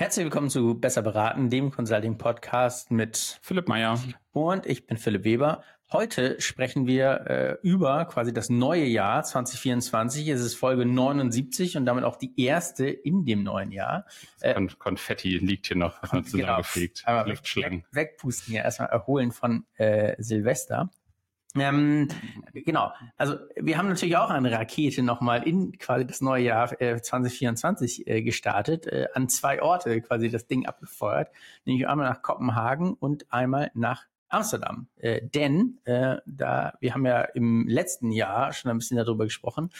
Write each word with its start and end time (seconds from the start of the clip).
Herzlich 0.00 0.24
willkommen 0.24 0.48
zu 0.48 0.80
Besser 0.80 1.02
beraten, 1.02 1.50
dem 1.50 1.70
Consulting 1.70 2.16
Podcast 2.16 2.90
mit 2.90 3.38
Philipp 3.42 3.68
Meyer 3.68 4.02
und 4.32 4.64
ich 4.64 4.86
bin 4.86 4.96
Philipp 4.96 5.24
Weber. 5.24 5.62
Heute 5.92 6.40
sprechen 6.40 6.86
wir 6.86 7.26
äh, 7.26 7.56
über 7.62 8.06
quasi 8.06 8.32
das 8.32 8.48
neue 8.48 8.86
Jahr 8.86 9.22
2024. 9.22 10.26
Es 10.28 10.40
ist 10.40 10.54
Folge 10.54 10.86
79 10.86 11.76
und 11.76 11.84
damit 11.84 12.04
auch 12.04 12.16
die 12.16 12.32
erste 12.42 12.88
in 12.88 13.26
dem 13.26 13.42
neuen 13.42 13.72
Jahr. 13.72 14.06
Äh, 14.40 14.54
Kon 14.54 14.70
Konfetti 14.78 15.36
liegt 15.36 15.66
hier 15.66 15.76
noch 15.76 16.00
zusammengefegt. 16.24 17.04
Genau, 17.06 17.26
Luftschlangen. 17.26 17.80
Weg, 17.92 18.12
wegpusten 18.12 18.52
hier 18.52 18.62
erstmal 18.62 18.88
erholen 18.88 19.32
von 19.32 19.66
äh, 19.76 20.14
Silvester. 20.16 20.88
Ähm, 21.56 22.08
genau. 22.52 22.92
Also 23.16 23.36
wir 23.56 23.76
haben 23.76 23.88
natürlich 23.88 24.16
auch 24.16 24.30
eine 24.30 24.52
Rakete 24.52 25.02
nochmal 25.02 25.46
in 25.46 25.76
quasi 25.78 26.06
das 26.06 26.20
neue 26.20 26.44
Jahr 26.44 26.80
äh, 26.80 27.00
2024 27.00 28.06
äh, 28.06 28.22
gestartet, 28.22 28.86
äh, 28.86 29.08
an 29.14 29.28
zwei 29.28 29.60
Orte 29.60 30.00
quasi 30.00 30.30
das 30.30 30.46
Ding 30.46 30.66
abgefeuert, 30.66 31.30
nämlich 31.64 31.88
einmal 31.88 32.08
nach 32.08 32.22
Kopenhagen 32.22 32.94
und 32.94 33.32
einmal 33.32 33.70
nach 33.74 34.06
Amsterdam. 34.30 34.88
Äh, 34.96 35.20
denn 35.22 35.78
äh, 35.84 36.16
da 36.26 36.74
wir 36.80 36.94
haben 36.94 37.04
ja 37.04 37.22
im 37.22 37.68
letzten 37.68 38.12
Jahr 38.12 38.52
schon 38.52 38.70
ein 38.70 38.78
bisschen 38.78 38.96
darüber 38.96 39.24
gesprochen. 39.24 39.70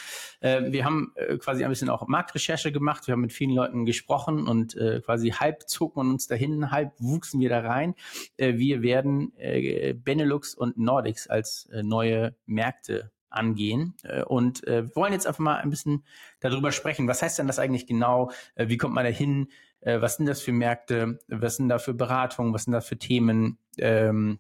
Äh, 0.41 0.73
wir 0.73 0.85
haben 0.85 1.13
äh, 1.15 1.39
quasi 1.39 1.65
ein 1.65 1.71
bisschen 1.71 1.89
auch 1.89 2.07
Marktrecherche 2.07 2.73
gemacht. 2.73 3.07
Wir 3.07 3.13
haben 3.13 3.21
mit 3.23 3.33
vielen 3.33 3.53
Leuten 3.53 3.87
gesprochen 3.87 4.47
und 4.47 4.77
äh, 4.77 5.01
quasi 5.01 5.31
halb 5.31 5.69
zog 5.69 5.97
man 5.97 6.11
uns 6.11 6.27
dahin, 6.27 6.71
halb 6.71 6.93
wuchsen 6.99 7.41
wir 7.41 7.49
da 7.49 7.61
rein. 7.61 7.95
Äh, 8.37 8.59
wir 8.59 8.83
werden 8.83 9.33
äh, 9.39 9.95
Benelux 9.95 10.55
und 10.55 10.77
Nordics 10.77 11.27
als 11.29 11.67
äh, 11.73 11.83
neue 11.83 12.35
Märkte 12.47 13.11
angehen 13.31 13.95
äh, 14.03 14.23
und 14.23 14.67
äh, 14.67 14.95
wollen 14.95 15.13
jetzt 15.13 15.27
einfach 15.27 15.39
mal 15.39 15.57
ein 15.57 15.71
bisschen 15.71 16.05
darüber 16.41 16.73
sprechen. 16.73 17.09
Was 17.09 17.23
heißt 17.23 17.39
denn 17.39 17.47
das 17.47 17.59
eigentlich 17.59 17.87
genau? 17.87 18.31
Äh, 18.57 18.69
wie 18.69 18.77
kommt 18.77 18.95
man 18.95 19.05
da 19.05 19.11
hin? 19.11 19.49
Äh, 19.81 20.01
was 20.01 20.17
sind 20.17 20.27
das 20.27 20.41
für 20.41 20.53
Märkte? 20.53 21.19
Was 21.29 21.57
sind 21.57 21.69
da 21.69 21.79
für 21.79 21.95
Beratungen? 21.95 22.55
Was 22.55 22.65
sind 22.65 22.73
da 22.73 22.81
für 22.81 22.99
Themen? 22.99 23.59
Ähm, 23.79 24.39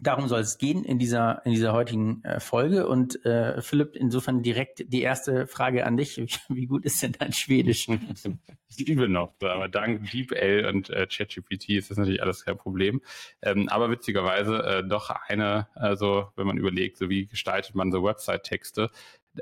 darum 0.00 0.28
soll 0.28 0.40
es 0.40 0.58
gehen 0.58 0.84
in 0.84 0.98
dieser 0.98 1.40
in 1.46 1.52
dieser 1.52 1.72
heutigen 1.72 2.22
äh, 2.24 2.38
Folge 2.38 2.86
und 2.86 3.24
äh, 3.24 3.62
Philipp 3.62 3.96
insofern 3.96 4.42
direkt 4.42 4.84
die 4.92 5.00
erste 5.00 5.46
Frage 5.46 5.86
an 5.86 5.96
dich 5.96 6.20
wie 6.48 6.66
gut 6.66 6.84
ist 6.84 7.02
denn 7.02 7.12
dein 7.12 7.32
Schwedisch 7.32 7.88
ich 8.68 8.86
liebe 8.86 9.08
noch 9.08 9.32
aber 9.40 9.68
dank 9.68 10.10
DeepL 10.10 10.66
und 10.66 10.90
äh, 10.90 11.06
ChatGPT 11.06 11.70
ist 11.70 11.90
das 11.90 11.96
natürlich 11.96 12.22
alles 12.22 12.44
kein 12.44 12.58
Problem 12.58 13.00
ähm, 13.40 13.68
aber 13.68 13.90
witzigerweise 13.90 14.62
äh, 14.64 14.86
doch 14.86 15.10
eine 15.28 15.68
also 15.74 16.28
wenn 16.36 16.46
man 16.46 16.58
überlegt 16.58 16.98
so 16.98 17.08
wie 17.08 17.26
gestaltet 17.26 17.74
man 17.74 17.90
so 17.90 18.04
Website 18.04 18.42
Texte 18.42 18.90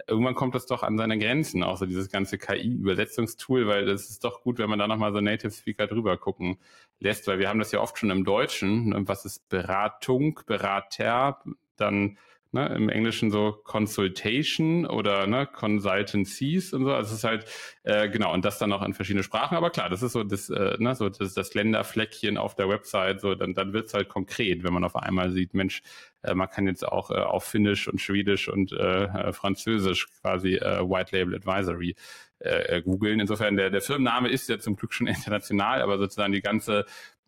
irgendwann 0.07 0.35
kommt 0.35 0.55
das 0.55 0.67
doch 0.67 0.83
an 0.83 0.99
seine 0.99 1.19
Grenzen, 1.19 1.63
auch 1.63 1.77
so 1.77 1.87
dieses 1.87 2.11
ganze 2.11 2.39
KI-Übersetzungstool, 2.39 3.67
weil 3.67 3.87
das 3.87 4.11
ist 4.11 4.25
doch 4.25 4.43
gut, 4.43 4.59
wenn 4.59 4.71
man 4.71 4.79
da 4.79 4.87
nochmal 4.87 5.13
so 5.13 5.21
Native 5.21 5.51
Speaker 5.53 5.87
drüber 5.87 6.17
gucken 6.17 6.59
lässt, 7.01 7.27
weil 7.27 7.39
wir 7.39 7.49
haben 7.49 7.59
das 7.59 7.73
ja 7.73 7.81
oft 7.81 7.99
schon 7.99 8.11
im 8.11 8.25
Deutschen, 8.25 8.91
ne, 8.91 9.07
was 9.07 9.25
ist 9.25 9.49
Beratung, 9.49 10.41
Berater, 10.47 11.43
dann 11.77 12.19
ne, 12.55 12.69
im 12.75 12.89
Englischen 12.89 13.31
so 13.31 13.53
Consultation 13.65 14.87
oder 14.87 15.27
ne, 15.27 15.47
Consultancies 15.47 16.73
und 16.73 16.85
so. 16.85 16.93
Also 16.95 17.11
es 17.11 17.19
ist 17.19 17.25
halt, 17.25 17.45
äh, 17.83 18.09
genau, 18.09 18.33
und 18.33 18.45
das 18.45 18.59
dann 18.59 18.73
auch 18.73 18.83
in 18.83 18.95
verschiedene 18.95 19.23
Sprachen. 19.23 19.57
Aber 19.57 19.71
klar, 19.71 19.91
das 19.91 20.03
ist 20.03 20.13
so 20.13 20.25
das, 20.25 20.49
äh, 20.49 20.77
ne, 20.79 20.95
so 20.95 21.09
das, 21.11 21.35
das 21.35 21.53
Länderfleckchen 21.55 22.39
auf 22.39 22.55
der 22.55 22.69
Website, 22.69 23.21
so 23.21 23.35
dann, 23.35 23.55
dann 23.55 23.73
wird's 23.73 23.93
halt 23.93 24.09
konkret, 24.09 24.65
wenn 24.65 24.73
man 24.73 24.85
auf 24.85 24.97
einmal 24.97 25.31
sieht, 25.33 25.53
Mensch, 25.53 25.83
äh, 26.23 26.35
man 26.35 26.49
kann 26.49 26.67
jetzt 26.67 26.87
auch 26.87 27.11
äh, 27.11 27.15
auf 27.15 27.45
Finnisch 27.45 27.89
und 27.89 28.01
Schwedisch 28.01 28.49
und 28.49 28.73
äh, 28.73 29.05
äh 29.05 29.33
Französisch 29.33 30.07
quasi 30.23 30.55
äh, 30.55 30.81
White 30.81 31.17
Label 31.17 31.35
Advisory 31.35 31.97
äh, 32.39 32.83
googeln. 32.83 33.21
Insofern, 33.21 33.57
der, 33.57 33.71
der 33.71 33.81
Firmenname 33.81 34.29
ist 34.29 34.49
ja 34.49 34.59
zum 34.59 34.77
Glück 34.77 34.93
schon 34.93 35.07
international, 35.09 35.83
aber 35.83 35.99
sozusagen 35.99 36.33
die 36.33 36.43
ganze 36.43 36.87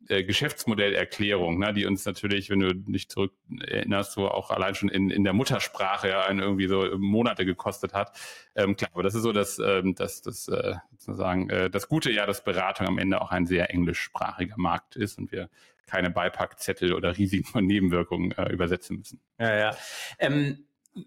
äh, 0.08 0.24
Geschäftsmodellerklärung, 0.24 1.58
ne, 1.58 1.72
die 1.72 1.86
uns 1.86 2.04
natürlich, 2.04 2.50
wenn 2.50 2.60
du 2.60 2.74
dich 2.74 3.08
zurück 3.08 3.32
erinnerst, 3.66 4.12
so 4.12 4.28
auch 4.28 4.50
allein 4.50 4.74
schon 4.74 4.88
in, 4.88 5.10
in 5.10 5.24
der 5.24 5.32
Muttersprache 5.32 6.08
ja 6.08 6.22
einen 6.22 6.40
irgendwie 6.40 6.68
so 6.68 6.96
Monate 6.98 7.44
gekostet 7.44 7.94
hat. 7.94 8.12
Ähm, 8.54 8.76
klar, 8.76 8.90
aber 8.94 9.02
das 9.02 9.14
ist 9.14 9.22
so, 9.22 9.32
dass, 9.32 9.58
ähm, 9.58 9.94
dass 9.94 10.22
das 10.22 10.48
äh, 10.48 10.74
sozusagen 10.96 11.50
äh, 11.50 11.70
das 11.70 11.88
Gute 11.88 12.10
ja, 12.10 12.26
dass 12.26 12.44
Beratung 12.44 12.86
am 12.86 12.98
Ende 12.98 13.20
auch 13.20 13.30
ein 13.30 13.46
sehr 13.46 13.70
englischsprachiger 13.70 14.56
Markt 14.56 14.96
ist 14.96 15.18
und 15.18 15.32
wir 15.32 15.48
keine 15.86 16.10
Beipackzettel 16.10 16.92
oder 16.92 17.16
Risiken 17.16 17.44
von 17.44 17.64
Nebenwirkungen 17.64 18.32
äh, 18.32 18.52
übersetzen 18.52 18.98
müssen. 18.98 19.20
Ja, 19.38 19.56
ja. 19.56 19.76
Ähm, 20.18 20.66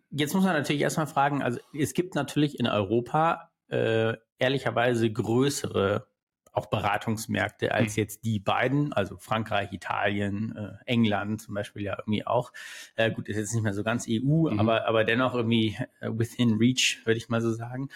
jetzt 0.09 0.33
muss 0.33 0.43
man 0.43 0.53
natürlich 0.53 0.81
erstmal 0.81 1.07
fragen, 1.07 1.41
also 1.41 1.59
es 1.77 1.93
gibt 1.93 2.15
natürlich 2.15 2.59
in 2.59 2.67
Europa 2.67 3.51
äh, 3.69 4.15
ehrlicherweise 4.39 5.11
größere 5.11 6.07
auch 6.53 6.67
Beratungsmärkte 6.67 7.73
als 7.73 7.95
mhm. 7.95 8.01
jetzt 8.01 8.25
die 8.25 8.39
beiden, 8.39 8.93
also 8.93 9.17
Frankreich, 9.17 9.71
Italien, 9.71 10.55
äh, 10.55 10.83
England 10.85 11.41
zum 11.41 11.55
Beispiel 11.55 11.83
ja 11.83 11.97
irgendwie 11.97 12.25
auch. 12.25 12.51
Äh, 12.95 13.11
gut, 13.11 13.27
ist 13.29 13.37
jetzt 13.37 13.53
nicht 13.53 13.63
mehr 13.63 13.73
so 13.73 13.83
ganz 13.83 14.07
EU, 14.09 14.49
mhm. 14.49 14.59
aber, 14.59 14.87
aber 14.87 15.03
dennoch 15.03 15.33
irgendwie 15.33 15.77
äh, 15.99 16.09
within 16.11 16.57
reach, 16.57 17.01
würde 17.05 17.17
ich 17.17 17.29
mal 17.29 17.41
so 17.41 17.51
sagen. 17.51 17.89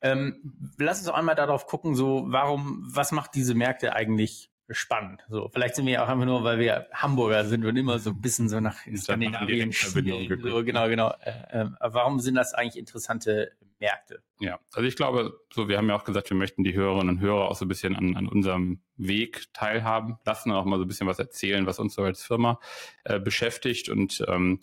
Ähm, 0.00 0.72
lass 0.78 0.98
uns 0.98 1.08
auch 1.08 1.16
einmal 1.16 1.34
darauf 1.34 1.66
gucken, 1.66 1.94
so 1.94 2.24
warum, 2.26 2.82
was 2.86 3.10
macht 3.10 3.34
diese 3.34 3.54
Märkte 3.54 3.94
eigentlich 3.94 4.50
spannend. 4.70 5.24
So, 5.28 5.48
vielleicht 5.52 5.76
sind 5.76 5.86
wir 5.86 5.94
ja 5.94 6.04
auch 6.04 6.08
einfach 6.08 6.24
nur, 6.24 6.44
weil 6.44 6.58
wir 6.58 6.86
Hamburger 6.92 7.44
sind 7.44 7.64
und 7.64 7.76
immer 7.76 7.98
so 7.98 8.10
ein 8.10 8.20
bisschen 8.20 8.48
so 8.48 8.60
nach 8.60 8.78
Skandinavien 8.96 9.72
schielen. 9.72 10.40
So, 10.42 10.64
genau, 10.64 10.88
genau. 10.88 11.14
Äh, 11.20 11.62
äh, 11.62 11.68
warum 11.80 12.20
sind 12.20 12.34
das 12.34 12.54
eigentlich 12.54 12.78
interessante 12.78 13.52
Märkte? 13.78 14.22
Ja, 14.40 14.58
also 14.72 14.86
ich 14.86 14.96
glaube, 14.96 15.38
so 15.52 15.68
wir 15.68 15.76
haben 15.76 15.88
ja 15.88 15.96
auch 15.96 16.04
gesagt, 16.04 16.30
wir 16.30 16.36
möchten 16.36 16.64
die 16.64 16.74
Hörerinnen 16.74 17.16
und 17.16 17.20
Hörer 17.20 17.50
auch 17.50 17.56
so 17.56 17.64
ein 17.64 17.68
bisschen 17.68 17.94
an, 17.96 18.16
an 18.16 18.26
unserem 18.26 18.80
Weg 18.96 19.52
teilhaben 19.52 20.18
lassen, 20.24 20.50
auch 20.52 20.64
mal 20.64 20.78
so 20.78 20.84
ein 20.84 20.88
bisschen 20.88 21.06
was 21.06 21.18
erzählen, 21.18 21.66
was 21.66 21.78
uns 21.78 21.94
so 21.94 22.02
als 22.02 22.24
Firma 22.24 22.58
äh, 23.04 23.20
beschäftigt 23.20 23.88
und 23.88 24.24
ähm, 24.28 24.58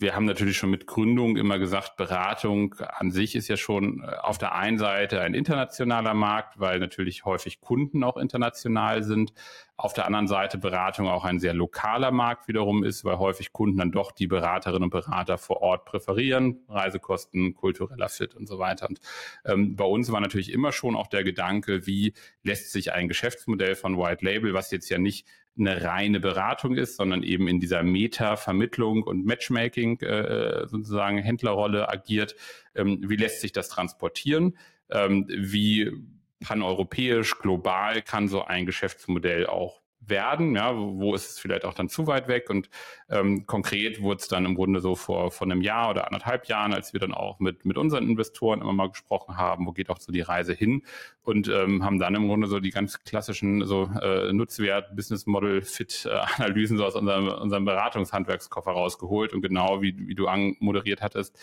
wir 0.00 0.14
haben 0.14 0.24
natürlich 0.24 0.56
schon 0.56 0.70
mit 0.70 0.86
Gründung 0.86 1.36
immer 1.36 1.58
gesagt, 1.58 1.96
Beratung 1.96 2.74
an 2.74 3.10
sich 3.10 3.34
ist 3.34 3.48
ja 3.48 3.56
schon 3.56 4.02
äh, 4.02 4.16
auf 4.20 4.38
der 4.38 4.54
einen 4.54 4.78
Seite 4.78 5.20
ein 5.20 5.34
internationaler 5.34 6.14
Markt, 6.14 6.60
weil 6.60 6.78
natürlich 6.78 7.24
häufig 7.24 7.60
Kunden 7.60 8.04
auch 8.04 8.16
international 8.16 9.02
sind. 9.02 9.32
Auf 9.76 9.92
der 9.92 10.06
anderen 10.06 10.26
Seite 10.26 10.58
Beratung 10.58 11.08
auch 11.08 11.24
ein 11.24 11.38
sehr 11.38 11.54
lokaler 11.54 12.10
Markt 12.10 12.48
wiederum 12.48 12.84
ist, 12.84 13.04
weil 13.04 13.18
häufig 13.18 13.52
Kunden 13.52 13.78
dann 13.78 13.92
doch 13.92 14.12
die 14.12 14.26
Beraterinnen 14.26 14.84
und 14.84 14.90
Berater 14.90 15.38
vor 15.38 15.62
Ort 15.62 15.84
präferieren, 15.84 16.64
Reisekosten, 16.68 17.54
kultureller 17.54 18.08
Fit 18.08 18.34
und 18.34 18.48
so 18.48 18.58
weiter. 18.58 18.88
Und 18.88 19.00
ähm, 19.44 19.76
bei 19.76 19.84
uns 19.84 20.10
war 20.10 20.20
natürlich 20.20 20.52
immer 20.52 20.72
schon 20.72 20.96
auch 20.96 21.06
der 21.06 21.24
Gedanke, 21.24 21.86
wie 21.86 22.14
lässt 22.42 22.72
sich 22.72 22.92
ein 22.92 23.08
Geschäftsmodell 23.08 23.74
von 23.74 23.98
White 23.98 24.24
Label, 24.24 24.54
was 24.54 24.70
jetzt 24.70 24.88
ja 24.88 24.98
nicht 24.98 25.26
eine 25.58 25.82
reine 25.82 26.20
Beratung 26.20 26.76
ist, 26.76 26.96
sondern 26.96 27.22
eben 27.22 27.48
in 27.48 27.60
dieser 27.60 27.82
Meta-Vermittlung 27.82 29.02
und 29.02 29.24
Matchmaking 29.24 30.00
äh, 30.00 30.66
sozusagen 30.68 31.18
Händlerrolle 31.18 31.88
agiert. 31.88 32.34
Ähm, 32.74 33.02
wie 33.06 33.16
lässt 33.16 33.40
sich 33.40 33.52
das 33.52 33.68
transportieren? 33.68 34.56
Ähm, 34.90 35.26
wie 35.28 35.92
paneuropäisch, 36.40 37.38
global 37.38 38.02
kann 38.02 38.28
so 38.28 38.44
ein 38.44 38.66
Geschäftsmodell 38.66 39.46
auch 39.46 39.80
werden, 40.08 40.54
ja, 40.54 40.74
wo 40.76 41.14
ist 41.14 41.30
es 41.30 41.38
vielleicht 41.38 41.64
auch 41.64 41.74
dann 41.74 41.88
zu 41.88 42.06
weit 42.06 42.28
weg? 42.28 42.50
Und 42.50 42.68
ähm, 43.08 43.46
konkret 43.46 44.00
wurde 44.02 44.20
es 44.20 44.28
dann 44.28 44.44
im 44.44 44.54
Grunde 44.54 44.80
so 44.80 44.94
vor, 44.94 45.30
vor 45.30 45.46
einem 45.46 45.62
Jahr 45.62 45.90
oder 45.90 46.06
anderthalb 46.06 46.46
Jahren, 46.46 46.72
als 46.72 46.92
wir 46.92 47.00
dann 47.00 47.14
auch 47.14 47.38
mit, 47.38 47.64
mit 47.64 47.78
unseren 47.78 48.08
Investoren 48.08 48.60
immer 48.60 48.72
mal 48.72 48.90
gesprochen 48.90 49.36
haben, 49.36 49.66
wo 49.66 49.72
geht 49.72 49.90
auch 49.90 50.00
so 50.00 50.12
die 50.12 50.20
Reise 50.20 50.52
hin? 50.52 50.82
Und 51.22 51.48
ähm, 51.48 51.84
haben 51.84 51.98
dann 51.98 52.14
im 52.14 52.28
Grunde 52.28 52.46
so 52.46 52.60
die 52.60 52.70
ganz 52.70 53.02
klassischen 53.04 53.64
so 53.66 53.90
äh, 54.00 54.32
Nutzwert, 54.32 54.94
Business 54.96 55.26
Model, 55.26 55.62
Fit 55.62 56.08
äh, 56.10 56.66
so 56.66 56.84
aus 56.84 56.94
unserem, 56.94 57.28
unserem 57.28 57.64
Beratungshandwerkskoffer 57.64 58.70
rausgeholt 58.70 59.32
und 59.32 59.42
genau 59.42 59.82
wie, 59.82 59.94
wie 60.08 60.14
du 60.14 60.26
anmoderiert 60.28 61.02
hattest, 61.02 61.38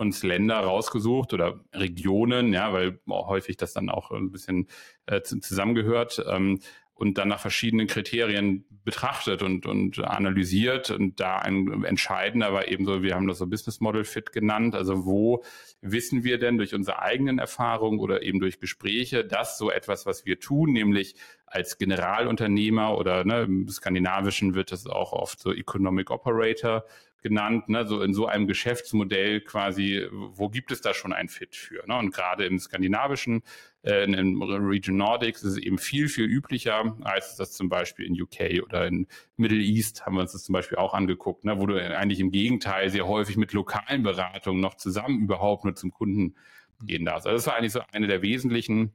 uns 0.00 0.22
Länder 0.22 0.58
rausgesucht 0.58 1.34
oder 1.34 1.60
Regionen, 1.74 2.52
ja, 2.54 2.72
weil 2.72 2.98
häufig 3.08 3.58
das 3.58 3.74
dann 3.74 3.90
auch 3.90 4.10
ein 4.10 4.32
bisschen 4.32 4.66
äh, 5.06 5.20
zusammengehört, 5.20 6.24
ähm, 6.26 6.60
und 7.00 7.16
dann 7.16 7.28
nach 7.28 7.40
verschiedenen 7.40 7.86
Kriterien 7.86 8.66
betrachtet 8.84 9.42
und, 9.42 9.64
und 9.64 9.98
analysiert 10.00 10.90
und 10.90 11.18
da 11.18 11.38
ein 11.38 11.82
entscheidender 11.84 12.52
war 12.52 12.68
eben 12.68 12.84
so, 12.84 13.02
wir 13.02 13.14
haben 13.14 13.26
das 13.26 13.38
so 13.38 13.46
Business 13.46 13.80
Model 13.80 14.04
Fit 14.04 14.32
genannt, 14.32 14.74
also 14.74 15.06
wo 15.06 15.42
wissen 15.80 16.24
wir 16.24 16.38
denn 16.38 16.58
durch 16.58 16.74
unsere 16.74 17.00
eigenen 17.00 17.38
Erfahrungen 17.38 18.00
oder 18.00 18.22
eben 18.22 18.38
durch 18.38 18.60
Gespräche, 18.60 19.24
dass 19.24 19.56
so 19.56 19.70
etwas, 19.70 20.04
was 20.04 20.26
wir 20.26 20.40
tun, 20.40 20.74
nämlich 20.74 21.14
als 21.50 21.78
Generalunternehmer 21.78 22.96
oder 22.96 23.24
ne, 23.24 23.42
im 23.42 23.68
Skandinavischen 23.68 24.54
wird 24.54 24.70
das 24.70 24.86
auch 24.86 25.12
oft 25.12 25.40
so 25.40 25.52
Economic 25.52 26.10
Operator 26.10 26.84
genannt, 27.22 27.68
ne, 27.68 27.86
so 27.86 28.02
in 28.02 28.14
so 28.14 28.26
einem 28.26 28.46
Geschäftsmodell 28.46 29.40
quasi, 29.40 30.06
wo 30.10 30.48
gibt 30.48 30.70
es 30.72 30.80
da 30.80 30.94
schon 30.94 31.12
ein 31.12 31.28
Fit 31.28 31.56
für? 31.56 31.86
Ne? 31.86 31.96
Und 31.96 32.14
gerade 32.14 32.46
im 32.46 32.58
skandinavischen, 32.58 33.42
äh, 33.82 34.04
in 34.04 34.40
Region 34.40 34.96
Nordics 34.96 35.42
ist 35.42 35.52
es 35.52 35.58
eben 35.58 35.78
viel, 35.78 36.08
viel 36.08 36.26
üblicher, 36.26 36.96
als 37.02 37.36
das 37.36 37.52
zum 37.52 37.68
Beispiel 37.68 38.06
in 38.06 38.20
UK 38.20 38.62
oder 38.64 38.86
in 38.86 39.08
Middle 39.36 39.60
East 39.60 40.06
haben 40.06 40.14
wir 40.14 40.22
uns 40.22 40.32
das 40.32 40.44
zum 40.44 40.52
Beispiel 40.52 40.78
auch 40.78 40.94
angeguckt, 40.94 41.44
ne, 41.44 41.58
wo 41.58 41.66
du 41.66 41.74
eigentlich 41.76 42.20
im 42.20 42.30
Gegenteil 42.30 42.90
sehr 42.90 43.06
häufig 43.06 43.36
mit 43.36 43.52
lokalen 43.52 44.04
Beratungen 44.04 44.60
noch 44.60 44.76
zusammen 44.76 45.20
überhaupt 45.20 45.64
nur 45.64 45.74
zum 45.74 45.90
Kunden 45.90 46.36
gehen 46.82 47.04
darfst. 47.04 47.26
Also 47.26 47.36
das 47.36 47.46
war 47.46 47.56
eigentlich 47.56 47.72
so 47.72 47.82
eine 47.92 48.06
der 48.06 48.22
wesentlichen 48.22 48.92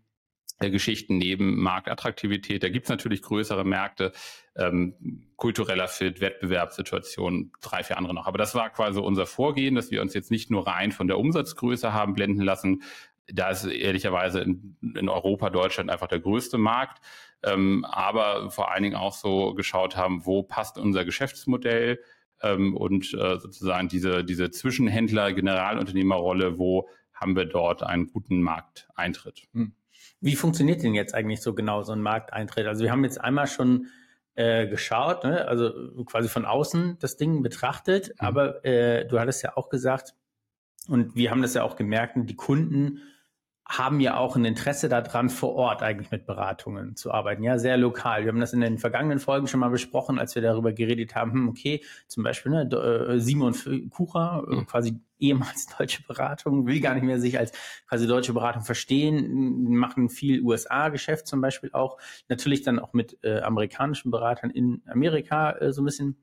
Geschichten 0.60 1.18
neben 1.18 1.62
Marktattraktivität. 1.62 2.64
Da 2.64 2.70
gibt 2.70 2.86
es 2.86 2.90
natürlich 2.90 3.22
größere 3.22 3.66
Märkte, 3.66 4.14
ähm, 4.56 5.26
kultureller 5.36 5.88
Fit, 5.88 6.22
Wettbewerbssituation, 6.22 7.52
drei, 7.62 7.84
vier 7.84 7.98
andere 7.98 8.14
noch. 8.14 8.26
Aber 8.26 8.38
das 8.38 8.56
war 8.56 8.70
quasi 8.70 9.00
unser 9.00 9.26
Vorgehen, 9.26 9.76
dass 9.76 9.92
wir 9.92 10.02
uns 10.02 10.14
jetzt 10.14 10.32
nicht 10.32 10.50
nur 10.50 10.66
rein 10.66 10.92
von 10.92 11.08
der 11.08 11.20
Umsatzgröße 11.20 11.94
haben 11.94 12.14
blenden 12.14 12.42
lassen. 12.42 12.84
Da 13.28 13.50
ist 13.50 13.66
ehrlicherweise 13.66 14.40
in, 14.42 14.78
in 14.96 15.10
Europa, 15.10 15.50
Deutschland 15.50 15.90
einfach 15.90 16.08
der 16.08 16.20
größte 16.20 16.58
Markt. 16.58 17.04
Ähm, 17.44 17.86
aber 17.86 18.50
vor 18.50 18.72
allen 18.72 18.84
Dingen 18.84 18.96
auch 18.96 19.14
so 19.14 19.54
geschaut 19.54 19.98
haben, 19.98 20.26
wo 20.26 20.44
passt 20.44 20.78
unser 20.78 21.06
Geschäftsmodell 21.06 22.00
ähm, 22.42 22.76
und 22.76 23.14
äh, 23.14 23.40
sozusagen 23.40 23.90
diese, 23.90 24.24
diese 24.24 24.52
Zwischenhändler, 24.52 25.34
Generalunternehmerrolle, 25.34 26.58
wo 26.58 26.88
haben 27.14 27.36
wir 27.36 27.46
dort 27.46 27.84
einen 27.84 28.08
guten 28.08 28.42
Markteintritt. 28.42 29.48
Hm. 29.54 29.74
Wie 30.22 30.36
funktioniert 30.36 30.84
denn 30.84 30.94
jetzt 30.94 31.14
eigentlich 31.14 31.42
so 31.42 31.54
genau 31.54 31.84
so 31.84 31.94
ein 31.94 32.02
Markteintritt? 32.02 32.68
Also 32.68 32.84
wir 32.84 32.92
haben 32.92 33.04
jetzt 33.04 33.22
einmal 33.22 33.48
schon 33.48 33.88
äh, 34.36 34.68
geschaut, 34.68 35.24
ne? 35.24 35.48
also 35.48 35.72
quasi 36.06 36.28
von 36.28 36.46
außen 36.46 36.98
das 37.00 37.18
Ding 37.18 37.42
betrachtet, 37.42 38.10
mhm. 38.10 38.28
aber 38.28 38.66
äh, 38.66 39.08
du 39.08 39.20
hattest 39.20 39.44
ja 39.44 39.56
auch 39.56 39.70
gesagt, 39.70 40.14
und 40.88 41.16
wir 41.16 41.32
haben 41.32 41.42
das 41.42 41.54
ja 41.54 41.64
auch 41.64 41.76
gemerkt, 41.76 42.16
die 42.16 42.36
Kunden 42.36 43.02
haben 43.68 44.00
ja 44.00 44.18
auch 44.18 44.36
ein 44.36 44.46
Interesse 44.46 44.90
daran, 44.90 45.30
vor 45.30 45.56
Ort 45.56 45.82
eigentlich 45.82 46.12
mit 46.12 46.28
Beratungen 46.28 46.96
zu 46.96 47.12
arbeiten. 47.12 47.42
Ja, 47.42 47.58
sehr 47.58 47.78
lokal. 47.78 48.24
Wir 48.24 48.32
haben 48.32 48.40
das 48.40 48.54
in 48.54 48.62
den 48.62 48.78
vergangenen 48.78 49.18
Folgen 49.18 49.48
schon 49.48 49.60
mal 49.60 49.70
besprochen, 49.70 50.20
als 50.20 50.36
wir 50.36 50.44
darüber 50.44 50.72
geredet 50.72 51.16
haben, 51.16 51.32
hm, 51.32 51.50
okay, 51.50 51.84
zum 52.08 52.24
Beispiel 52.24 52.52
ne, 52.52 52.70
äh, 52.70 53.20
Simon 53.20 53.56
Kucher, 53.90 54.44
mhm. 54.48 54.68
quasi 54.68 55.00
ehemals 55.20 55.68
deutsche 55.78 56.04
Beratung, 56.04 56.68
will 56.68 56.80
gar 56.80 56.94
nicht 56.94 57.04
mehr 57.04 57.20
sich 57.20 57.38
als 57.38 57.52
quasi 57.88 58.08
deutsche 58.08 58.34
Beratung 58.34 58.64
verstehen, 58.64 59.70
machen 59.70 60.10
viel 60.10 60.42
USA-Geschäft 60.42 61.28
zum 61.28 61.42
Beispiel 61.42 61.72
auch. 61.74 61.98
Natürlich 62.28 62.64
dann 62.64 62.80
auch 62.80 62.94
mit 62.94 63.18
äh, 63.24 63.42
amerikanischen 63.42 64.12
Beratern 64.12 64.50
in 64.50 64.82
Amerika 64.88 65.52
äh, 65.52 65.74
so 65.74 65.82
ein 65.82 65.86
bisschen 65.86 66.18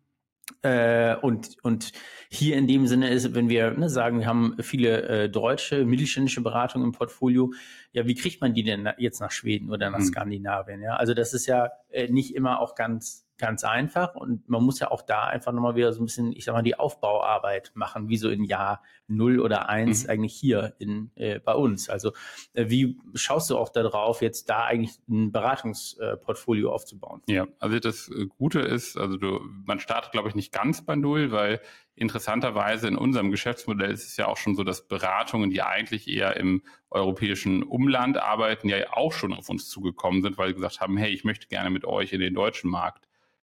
äh, 0.63 1.17
und, 1.17 1.57
und 1.63 1.93
hier 2.31 2.57
in 2.57 2.67
dem 2.67 2.87
Sinne 2.87 3.11
ist, 3.11 3.35
wenn 3.35 3.49
wir 3.49 3.73
ne, 3.73 3.89
sagen, 3.89 4.21
wir 4.21 4.27
haben 4.27 4.57
viele 4.61 5.03
äh, 5.03 5.29
deutsche, 5.29 5.85
mittelständische 5.85 6.43
Beratungen 6.43 6.89
im 6.89 6.93
Portfolio, 6.93 7.53
ja, 7.93 8.07
wie 8.07 8.15
kriegt 8.15 8.41
man 8.41 8.53
die 8.55 8.63
denn 8.63 8.89
jetzt 8.99 9.21
nach 9.21 9.31
Schweden 9.31 9.71
oder 9.71 9.91
nach 9.91 10.01
mhm. 10.01 10.05
Skandinavien? 10.05 10.83
Ja, 10.83 10.97
also 10.97 11.15
das 11.15 11.33
ist 11.33 11.47
ja 11.47 11.71
äh, 11.91 12.09
nicht 12.09 12.35
immer 12.35 12.61
auch 12.61 12.75
ganz 12.75 13.27
ganz 13.43 13.65
einfach 13.65 14.15
und 14.15 14.49
man 14.49 14.63
muss 14.63 14.79
ja 14.79 14.93
auch 14.93 15.03
da 15.03 15.25
einfach 15.25 15.51
nochmal 15.51 15.75
wieder 15.75 15.93
so 15.93 16.01
ein 16.01 16.07
bisschen, 16.07 16.33
ich 16.33 16.45
sag 16.45 16.53
mal, 16.53 16.63
die 16.63 16.79
Aufbauarbeit 16.79 17.73
machen, 17.75 18.09
wie 18.09 18.17
so 18.17 18.31
in 18.31 18.45
Jahr 18.45 18.85
null 19.09 19.41
oder 19.41 19.69
eins 19.69 20.05
mhm. 20.05 20.11
eigentlich 20.11 20.35
hier 20.35 20.75
in, 20.79 21.11
äh, 21.17 21.41
bei 21.41 21.55
uns. 21.55 21.91
Also 21.91 22.13
äh, 22.55 22.67
wie 22.69 23.01
schaust 23.15 23.51
du 23.51 23.59
auch 23.59 23.69
darauf, 23.69 24.23
jetzt 24.23 24.49
da 24.49 24.65
eigentlich 24.65 24.97
ein 25.09 25.33
Beratungsportfolio 25.33 26.69
äh, 26.69 26.73
aufzubauen? 26.73 27.21
Ja, 27.27 27.49
also 27.59 27.81
das 27.81 28.13
Gute 28.39 28.61
ist, 28.61 28.97
also 28.97 29.17
du, 29.17 29.41
man 29.67 29.81
startet, 29.81 30.13
glaube 30.13 30.29
ich, 30.29 30.37
nicht 30.37 30.53
ganz 30.53 30.87
bei 30.87 30.95
null, 30.95 31.33
weil 31.33 31.61
interessanterweise 31.97 32.87
in 32.87 32.97
unserem 32.97 33.33
Geschäftsmodell 33.33 33.91
ist 33.91 34.07
es 34.07 34.17
ja 34.17 34.29
auch 34.29 34.37
schon 34.37 34.55
so, 34.55 34.63
dass 34.63 34.87
Beratungen, 34.87 35.51
die 35.51 35.63
eigentlich 35.63 36.07
eher 36.07 36.37
im 36.37 36.63
europäischen 36.91 37.65
Umland 37.65 38.19
arbeiten, 38.19 38.69
ja 38.69 38.77
auch 38.93 39.13
schon 39.13 39.33
auf 39.33 39.49
uns 39.49 39.69
zugekommen 39.69 40.23
sind, 40.23 40.39
weil 40.39 40.49
sie 40.49 40.55
gesagt 40.55 40.81
haben, 40.81 40.97
hey, 40.97 41.11
ich 41.11 41.25
möchte 41.25 41.49
gerne 41.49 41.71
mit 41.71 41.85
euch 41.85 42.13
in 42.13 42.21
den 42.21 42.35
deutschen 42.35 42.71
Markt 42.71 43.09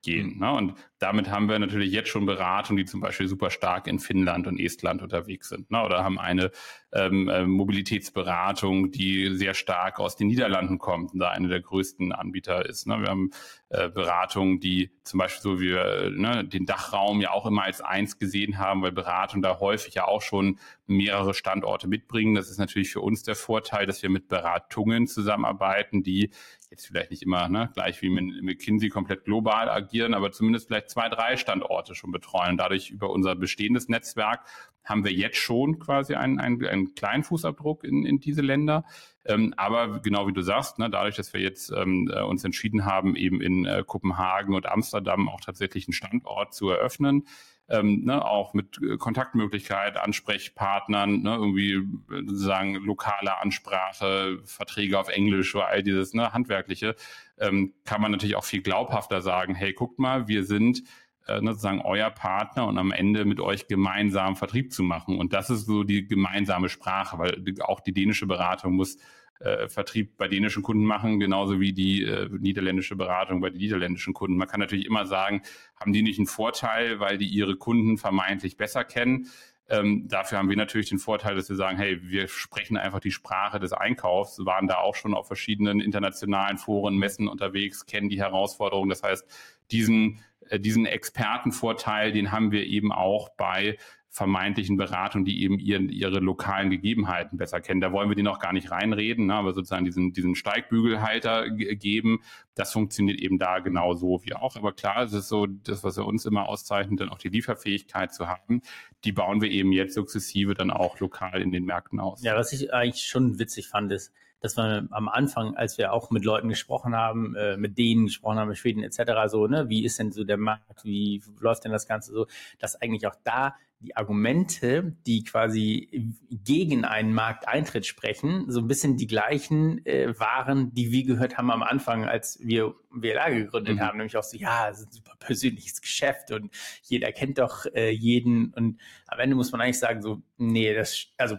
gehen. 0.07 0.35
Mhm. 0.35 0.39
Ne? 0.39 0.53
Und 0.53 0.75
damit 0.99 1.31
haben 1.31 1.49
wir 1.49 1.59
natürlich 1.59 1.93
jetzt 1.93 2.09
schon 2.09 2.25
Beratungen, 2.25 2.79
die 2.79 2.91
zum 2.91 3.01
Beispiel 3.01 3.29
super 3.29 3.51
stark 3.51 3.87
in 3.87 3.99
Finnland 3.99 4.47
und 4.47 4.59
Estland 4.59 5.03
unterwegs 5.03 5.51
sind. 5.51 5.71
Ne? 5.71 5.83
Oder 5.83 6.03
haben 6.03 6.19
eine 6.19 6.51
ähm, 6.93 7.29
äh, 7.29 7.45
Mobilitätsberatung, 7.45 8.93
die 8.93 9.37
sehr 9.37 9.53
stark 9.53 10.01
aus 10.01 10.17
den 10.17 10.29
Niederlanden 10.29 10.79
kommt 10.79 11.13
und 11.13 11.19
da 11.19 11.31
eine 11.31 11.49
der 11.49 11.61
größten 11.61 12.13
Anbieter 12.13 12.65
ist. 12.65 12.87
Ne? 12.87 13.01
Wir 13.01 13.09
haben 13.09 13.31
äh, 13.69 13.91
Beratungen, 13.91 14.61
die 14.61 14.91
zum 15.03 15.19
Beispiel 15.19 15.43
so 15.43 15.61
wie 15.61 15.71
wir 15.71 16.11
ne, 16.11 16.45
den 16.45 16.67
Dachraum 16.67 17.21
ja 17.21 17.33
auch 17.33 17.45
immer 17.45 17.65
als 17.65 17.81
eins 17.81 18.19
gesehen 18.19 18.59
haben, 18.59 18.81
weil 18.83 18.93
Beratung 18.93 19.43
da 19.43 19.59
häufig 19.61 19.95
ja 19.95 20.07
auch 20.07 20.23
schon 20.23 20.59
mehrere 20.87 21.35
Standorte 21.35 21.89
mitbringen. 21.89 22.37
Das 22.37 22.49
ist 22.49 22.59
natürlich 22.59 22.91
für 22.91 23.01
uns 23.01 23.25
der 23.25 23.35
Vorteil, 23.35 23.87
dass 23.87 24.03
wir 24.03 24.09
mit 24.09 24.29
Beratungen 24.29 25.09
zusammenarbeiten, 25.09 26.03
die 26.03 26.31
jetzt 26.77 26.87
vielleicht 26.87 27.11
nicht 27.11 27.23
immer 27.23 27.49
ne, 27.49 27.71
gleich 27.75 28.01
wie 28.03 28.11
mit 28.11 28.43
McKinsey 28.43 28.91
komplett 28.91 29.25
global 29.25 29.69
agieren, 29.69 30.15
aber 30.15 30.31
zumindest 30.31 30.69
vielleicht 30.69 30.91
zwei, 30.91 31.09
drei 31.09 31.37
Standorte 31.37 31.95
schon 31.95 32.13
betreuen. 32.13 32.57
Dadurch 32.57 32.91
über 32.91 33.11
unser 33.11 33.35
bestehendes 33.35 33.89
Netzwerk 33.89 34.45
haben 34.85 35.05
wir 35.05 35.13
jetzt 35.13 35.39
schon 35.39 35.79
quasi 35.79 36.15
einen, 36.15 36.39
einen, 36.39 36.65
einen 36.65 36.95
kleinen 36.95 37.25
Fußabdruck 37.25 37.83
in, 37.83 38.05
in 38.05 38.21
diese 38.21 38.43
Länder. 38.43 38.85
Ähm, 39.25 39.55
aber 39.57 40.01
genau 40.01 40.29
wie 40.29 40.33
du 40.33 40.43
sagst, 40.43 40.79
ne, 40.79 40.91
dadurch, 40.91 41.17
dass 41.17 41.33
wir 41.33 41.41
jetzt 41.41 41.73
ähm, 41.73 42.11
äh, 42.13 42.21
uns 42.21 42.45
entschieden 42.45 42.85
haben, 42.85 43.17
eben 43.17 43.41
in 43.41 43.65
äh, 43.65 43.83
Kopenhagen 43.85 44.55
und 44.55 44.67
Amsterdam 44.67 45.29
auch 45.29 45.41
tatsächlich 45.41 45.89
einen 45.89 45.95
Standort 45.95 46.55
zu 46.55 46.71
eröffnen, 46.71 47.27
ähm, 47.69 48.05
ne, 48.05 48.25
auch 48.25 48.55
mit 48.55 48.81
äh, 48.83 48.97
Kontaktmöglichkeit, 48.97 49.97
Ansprechpartnern, 49.97 51.23
ne, 51.23 51.35
irgendwie 51.35 51.73
äh, 51.75 52.25
sozusagen 52.27 52.75
lokale 52.77 53.41
Ansprache, 53.41 54.39
Verträge 54.45 54.99
auf 54.99 55.09
Englisch 55.09 55.55
oder 55.55 55.69
all 55.69 55.83
dieses 55.83 56.15
ne, 56.15 56.33
handwerkliche, 56.33 56.95
ähm, 57.39 57.75
kann 57.85 58.01
man 58.01 58.13
natürlich 58.13 58.37
auch 58.37 58.45
viel 58.45 58.63
glaubhafter 58.63 59.21
sagen, 59.21 59.55
hey, 59.55 59.73
guckt 59.73 59.99
mal, 59.99 60.29
wir 60.29 60.45
sind 60.45 60.85
äh, 61.27 61.41
ne, 61.41 61.51
sozusagen 61.51 61.81
euer 61.83 62.11
Partner 62.11 62.67
und 62.67 62.79
am 62.79 62.93
Ende 62.93 63.25
mit 63.25 63.41
euch 63.41 63.67
gemeinsam 63.67 64.37
Vertrieb 64.37 64.73
zu 64.73 64.85
machen. 64.85 65.19
Und 65.19 65.33
das 65.33 65.51
ist 65.51 65.67
so 65.67 65.83
die 65.83 66.07
gemeinsame 66.07 66.69
Sprache, 66.69 67.19
weil 67.19 67.43
auch 67.63 67.81
die 67.81 67.93
dänische 67.93 68.27
Beratung 68.27 68.75
muss 68.75 68.97
äh, 69.41 69.69
Vertrieb 69.69 70.17
bei 70.17 70.29
dänischen 70.29 70.63
Kunden 70.63 70.85
machen, 70.85 71.21
genauso 71.21 71.61
wie 71.61 71.73
die 71.73 72.03
äh, 72.03 72.29
niederländische 72.31 72.97
Beratung 72.97 73.41
bei 73.41 73.51
den 73.51 73.59
niederländischen 73.59 74.15
Kunden. 74.15 74.37
Man 74.37 74.49
kann 74.49 74.61
natürlich 74.61 74.87
immer 74.87 75.07
sagen, 75.07 75.43
haben 75.79 75.93
die 75.93 76.03
nicht 76.03 76.19
einen 76.19 76.27
Vorteil, 76.27 77.01
weil 77.01 77.19
die 77.19 77.29
ihre 77.29 77.57
Kunden 77.57 77.99
vermeintlich 77.99 78.57
besser 78.57 78.85
kennen. 78.85 79.29
Ähm, 79.69 80.07
dafür 80.07 80.39
haben 80.39 80.49
wir 80.49 80.57
natürlich 80.57 80.89
den 80.89 80.99
Vorteil, 80.99 81.35
dass 81.35 81.49
wir 81.49 81.57
sagen, 81.57 81.77
hey, 81.77 82.01
wir 82.03 82.29
sprechen 82.29 82.77
einfach 82.77 83.01
die 83.01 83.11
Sprache 83.11 83.59
des 83.59 83.73
Einkaufs, 83.73 84.39
waren 84.45 84.69
da 84.69 84.77
auch 84.77 84.95
schon 84.95 85.13
auf 85.13 85.27
verschiedenen 85.27 85.81
internationalen 85.81 86.57
Foren, 86.57 86.97
Messen 86.97 87.27
unterwegs, 87.27 87.85
kennen 87.85 88.09
die 88.09 88.21
Herausforderungen. 88.21 88.91
Das 88.91 89.03
heißt, 89.03 89.27
diesen, 89.73 90.21
äh, 90.49 90.61
diesen 90.61 90.87
Expertenvorteil, 90.87 92.13
den 92.13 92.31
haben 92.31 92.53
wir 92.53 92.65
eben 92.65 92.93
auch 92.93 93.31
bei 93.31 93.77
vermeintlichen 94.17 94.79
Beratungen, 94.79 95.27
die 95.27 95.43
eben 95.43 95.59
ihren, 95.59 95.91
ihre 95.91 96.21
lokalen 96.21 96.71
Gegebenheiten 96.71 97.37
besser 97.37 97.61
kennen. 97.61 97.83
Da 97.83 97.93
wollen 97.93 98.09
wir 98.09 98.17
die 98.17 98.23
noch 98.23 98.39
gar 98.39 98.55
nicht 98.55 98.71
reinreden, 98.71 99.27
ne, 99.27 99.35
aber 99.35 99.53
sozusagen 99.53 99.85
diesen, 99.85 100.15
diesen 100.15 100.35
Steigbügelhalter 100.35 101.51
geben, 101.51 102.23
das 102.55 102.73
funktioniert 102.73 103.21
eben 103.21 103.39
da 103.39 103.59
genauso 103.59 104.23
wie 104.25 104.33
auch. 104.33 104.57
Aber 104.57 104.73
klar, 104.73 105.03
es 105.03 105.13
ist 105.13 105.29
so, 105.29 105.47
das, 105.47 105.85
was 105.85 105.99
wir 105.99 106.07
uns 106.07 106.25
immer 106.25 106.49
auszeichnet, 106.49 106.99
dann 106.99 107.11
auch 107.11 107.19
die 107.19 107.29
Lieferfähigkeit 107.29 108.15
zu 108.15 108.27
haben, 108.27 108.63
die 109.05 109.13
bauen 109.13 109.43
wir 109.43 109.51
eben 109.51 109.71
jetzt 109.73 109.93
sukzessive 109.93 110.55
dann 110.55 110.71
auch 110.71 110.99
lokal 110.99 111.43
in 111.43 111.53
den 111.53 111.67
Märkten 111.67 112.01
aus. 112.01 112.23
Ja, 112.23 112.37
was 112.37 112.55
ich 112.55 112.73
eigentlich 112.73 113.07
schon 113.07 113.39
witzig 113.39 113.69
fand, 113.69 113.93
ist, 113.93 114.15
dass 114.41 114.57
wir 114.57 114.89
am 114.93 115.09
Anfang, 115.09 115.57
als 115.57 115.77
wir 115.77 115.93
auch 115.93 116.11
mit 116.11 116.25
Leuten 116.25 116.49
gesprochen 116.49 116.97
haben, 116.97 117.35
äh, 117.35 117.59
mit 117.59 117.77
denen 117.77 118.07
gesprochen 118.07 118.39
haben, 118.39 118.49
mit 118.49 118.57
Schweden 118.57 118.83
etc., 118.83 119.13
so, 119.27 119.47
ne, 119.47 119.69
wie 119.69 119.85
ist 119.85 119.99
denn 119.99 120.11
so 120.11 120.25
der 120.25 120.39
Markt, 120.39 120.85
wie 120.85 121.23
läuft 121.39 121.65
denn 121.65 121.73
das 121.73 121.87
Ganze 121.87 122.13
so, 122.13 122.27
dass 122.59 122.81
eigentlich 122.81 123.07
auch 123.07 123.17
da 123.25 123.57
die 123.81 123.97
Argumente, 123.97 124.97
die 125.07 125.23
quasi 125.23 126.15
gegen 126.31 126.85
einen 126.85 127.13
Markteintritt 127.13 127.87
sprechen, 127.87 128.51
so 128.51 128.61
ein 128.61 128.69
bisschen 128.69 128.97
die 128.97 129.07
gleichen 129.07 129.85
äh, 129.85 130.19
waren, 130.19 130.73
die 130.73 130.91
wir 130.93 131.05
gehört 131.05 131.37
haben 131.37 131.51
am 131.51 131.63
Anfang, 131.63 132.05
als 132.05 132.39
wir 132.43 132.75
WLA 132.91 133.31
gegründet 133.31 133.77
mhm. 133.77 133.81
haben, 133.81 133.99
nämlich 133.99 134.17
auch 134.17 134.23
so, 134.23 134.37
ja, 134.37 134.71
es 134.71 134.81
ist 134.81 134.87
ein 134.89 134.93
super 134.93 135.15
persönliches 135.19 135.81
Geschäft 135.81 136.33
und 136.33 136.51
jeder 136.83 137.13
kennt 137.13 137.39
doch 137.39 137.67
äh, 137.75 137.91
jeden 137.91 138.53
und 138.55 138.81
am 139.07 139.19
Ende 139.19 139.37
muss 139.37 139.53
man 139.53 139.61
eigentlich 139.61 139.79
sagen, 139.79 140.01
so, 140.01 140.23
nee, 140.39 140.73
das, 140.75 141.09
also 141.19 141.37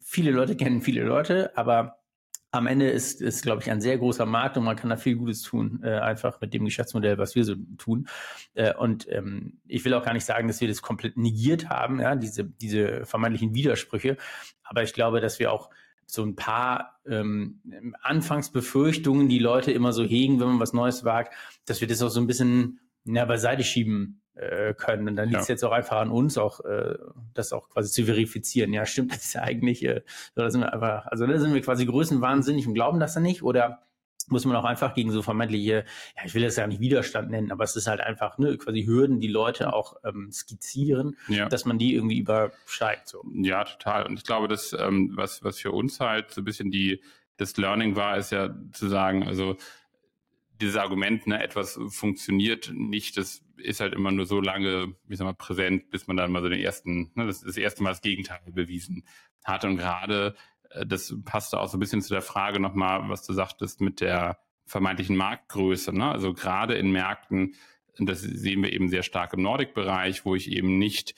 viele 0.00 0.32
Leute 0.32 0.56
kennen 0.56 0.82
viele 0.82 1.04
Leute, 1.04 1.56
aber 1.56 1.99
am 2.52 2.66
Ende 2.66 2.90
ist, 2.90 3.20
ist 3.22 3.42
glaube 3.42 3.62
ich, 3.62 3.70
ein 3.70 3.80
sehr 3.80 3.98
großer 3.98 4.26
Markt 4.26 4.56
und 4.56 4.64
man 4.64 4.76
kann 4.76 4.90
da 4.90 4.96
viel 4.96 5.16
Gutes 5.16 5.42
tun, 5.42 5.80
äh, 5.84 5.98
einfach 5.98 6.40
mit 6.40 6.52
dem 6.52 6.64
Geschäftsmodell, 6.64 7.18
was 7.18 7.34
wir 7.34 7.44
so 7.44 7.54
tun. 7.78 8.08
Äh, 8.54 8.74
und 8.74 9.06
ähm, 9.10 9.60
ich 9.66 9.84
will 9.84 9.94
auch 9.94 10.04
gar 10.04 10.14
nicht 10.14 10.24
sagen, 10.24 10.48
dass 10.48 10.60
wir 10.60 10.68
das 10.68 10.82
komplett 10.82 11.16
negiert 11.16 11.68
haben, 11.68 12.00
ja, 12.00 12.16
diese, 12.16 12.44
diese 12.44 13.06
vermeintlichen 13.06 13.54
Widersprüche. 13.54 14.16
Aber 14.64 14.82
ich 14.82 14.92
glaube, 14.92 15.20
dass 15.20 15.38
wir 15.38 15.52
auch 15.52 15.70
so 16.06 16.24
ein 16.24 16.34
paar 16.34 17.00
ähm, 17.06 17.60
Anfangsbefürchtungen, 18.02 19.28
die 19.28 19.38
Leute 19.38 19.70
immer 19.70 19.92
so 19.92 20.02
hegen, 20.02 20.40
wenn 20.40 20.48
man 20.48 20.60
was 20.60 20.72
Neues 20.72 21.04
wagt, 21.04 21.34
dass 21.66 21.80
wir 21.80 21.86
das 21.86 22.02
auch 22.02 22.08
so 22.08 22.20
ein 22.20 22.26
bisschen 22.26 22.80
ja, 23.04 23.24
beiseite 23.24 23.62
schieben 23.62 24.20
äh, 24.40 24.74
können. 24.74 25.08
Und 25.08 25.16
dann 25.16 25.28
liegt 25.28 25.42
es 25.42 25.48
ja. 25.48 25.54
jetzt 25.54 25.64
auch 25.64 25.72
einfach 25.72 25.98
an 25.98 26.10
uns, 26.10 26.38
auch 26.38 26.60
äh, 26.64 26.96
das 27.34 27.52
auch 27.52 27.68
quasi 27.68 27.90
zu 27.90 28.04
verifizieren. 28.04 28.72
Ja, 28.72 28.86
stimmt 28.86 29.12
das 29.12 29.24
ist 29.24 29.34
ja 29.34 29.42
eigentlich, 29.42 29.84
äh, 29.84 30.02
so, 30.34 30.42
da 30.42 30.50
sind 30.50 30.62
wir 30.62 30.72
einfach, 30.72 31.06
also 31.06 31.26
da 31.26 31.38
sind 31.38 31.54
wir 31.54 31.60
quasi 31.60 31.86
größenwahnsinnig 31.86 32.66
und 32.66 32.74
glauben 32.74 33.00
das 33.00 33.14
dann 33.14 33.22
nicht 33.22 33.42
oder 33.42 33.82
muss 34.28 34.44
man 34.44 34.56
auch 34.56 34.64
einfach 34.64 34.94
gegen 34.94 35.10
so 35.10 35.22
vermeintliche, 35.22 35.84
ja, 36.16 36.22
ich 36.24 36.34
will 36.34 36.42
das 36.42 36.56
ja 36.56 36.66
nicht 36.66 36.80
Widerstand 36.80 37.30
nennen, 37.30 37.50
aber 37.50 37.64
es 37.64 37.74
ist 37.74 37.86
halt 37.86 38.00
einfach 38.00 38.38
ne, 38.38 38.56
quasi 38.56 38.84
Hürden, 38.84 39.20
die 39.20 39.28
Leute 39.28 39.72
auch 39.72 39.96
ähm, 40.04 40.30
skizzieren, 40.30 41.16
ja. 41.28 41.48
dass 41.48 41.64
man 41.64 41.78
die 41.78 41.94
irgendwie 41.94 42.18
übersteigt. 42.18 43.08
So. 43.08 43.24
Ja, 43.34 43.64
total. 43.64 44.06
Und 44.06 44.18
ich 44.18 44.24
glaube, 44.24 44.46
dass 44.46 44.72
ähm, 44.72 45.12
was, 45.14 45.42
was 45.42 45.58
für 45.58 45.72
uns 45.72 46.00
halt 46.00 46.30
so 46.30 46.42
ein 46.42 46.44
bisschen 46.44 46.70
die 46.70 47.02
das 47.36 47.56
Learning 47.56 47.96
war, 47.96 48.18
ist 48.18 48.30
ja 48.30 48.54
zu 48.72 48.88
sagen, 48.88 49.26
also 49.26 49.56
dieses 50.60 50.76
Argument, 50.76 51.26
ne, 51.26 51.42
etwas 51.42 51.78
funktioniert 51.88 52.72
nicht, 52.74 53.16
das 53.16 53.42
ist 53.56 53.80
halt 53.80 53.94
immer 53.94 54.10
nur 54.10 54.26
so 54.26 54.40
lange, 54.40 54.94
wie 55.06 55.16
sag 55.16 55.24
mal, 55.24 55.34
präsent, 55.34 55.90
bis 55.90 56.06
man 56.06 56.16
dann 56.16 56.32
mal 56.32 56.42
so 56.42 56.48
den 56.48 56.60
ersten, 56.60 57.10
ne, 57.14 57.26
das, 57.26 57.40
das 57.40 57.56
erste 57.56 57.82
Mal 57.82 57.90
das 57.90 58.02
Gegenteil 58.02 58.40
bewiesen 58.50 59.04
hat. 59.44 59.64
Und 59.64 59.76
gerade 59.76 60.34
äh, 60.70 60.86
das 60.86 61.14
passte 61.24 61.60
auch 61.60 61.68
so 61.68 61.76
ein 61.76 61.80
bisschen 61.80 62.02
zu 62.02 62.12
der 62.12 62.22
Frage 62.22 62.60
nochmal, 62.60 63.08
was 63.08 63.26
du 63.26 63.32
sagtest 63.32 63.80
mit 63.80 64.00
der 64.00 64.38
vermeintlichen 64.66 65.16
Marktgröße. 65.16 65.92
Ne? 65.92 66.10
Also 66.10 66.32
gerade 66.32 66.74
in 66.74 66.92
Märkten, 66.92 67.54
das 67.98 68.20
sehen 68.20 68.62
wir 68.62 68.72
eben 68.72 68.88
sehr 68.88 69.02
stark 69.02 69.32
im 69.32 69.42
Nordic-Bereich, 69.42 70.24
wo 70.24 70.34
ich 70.34 70.50
eben 70.50 70.78
nicht 70.78 71.14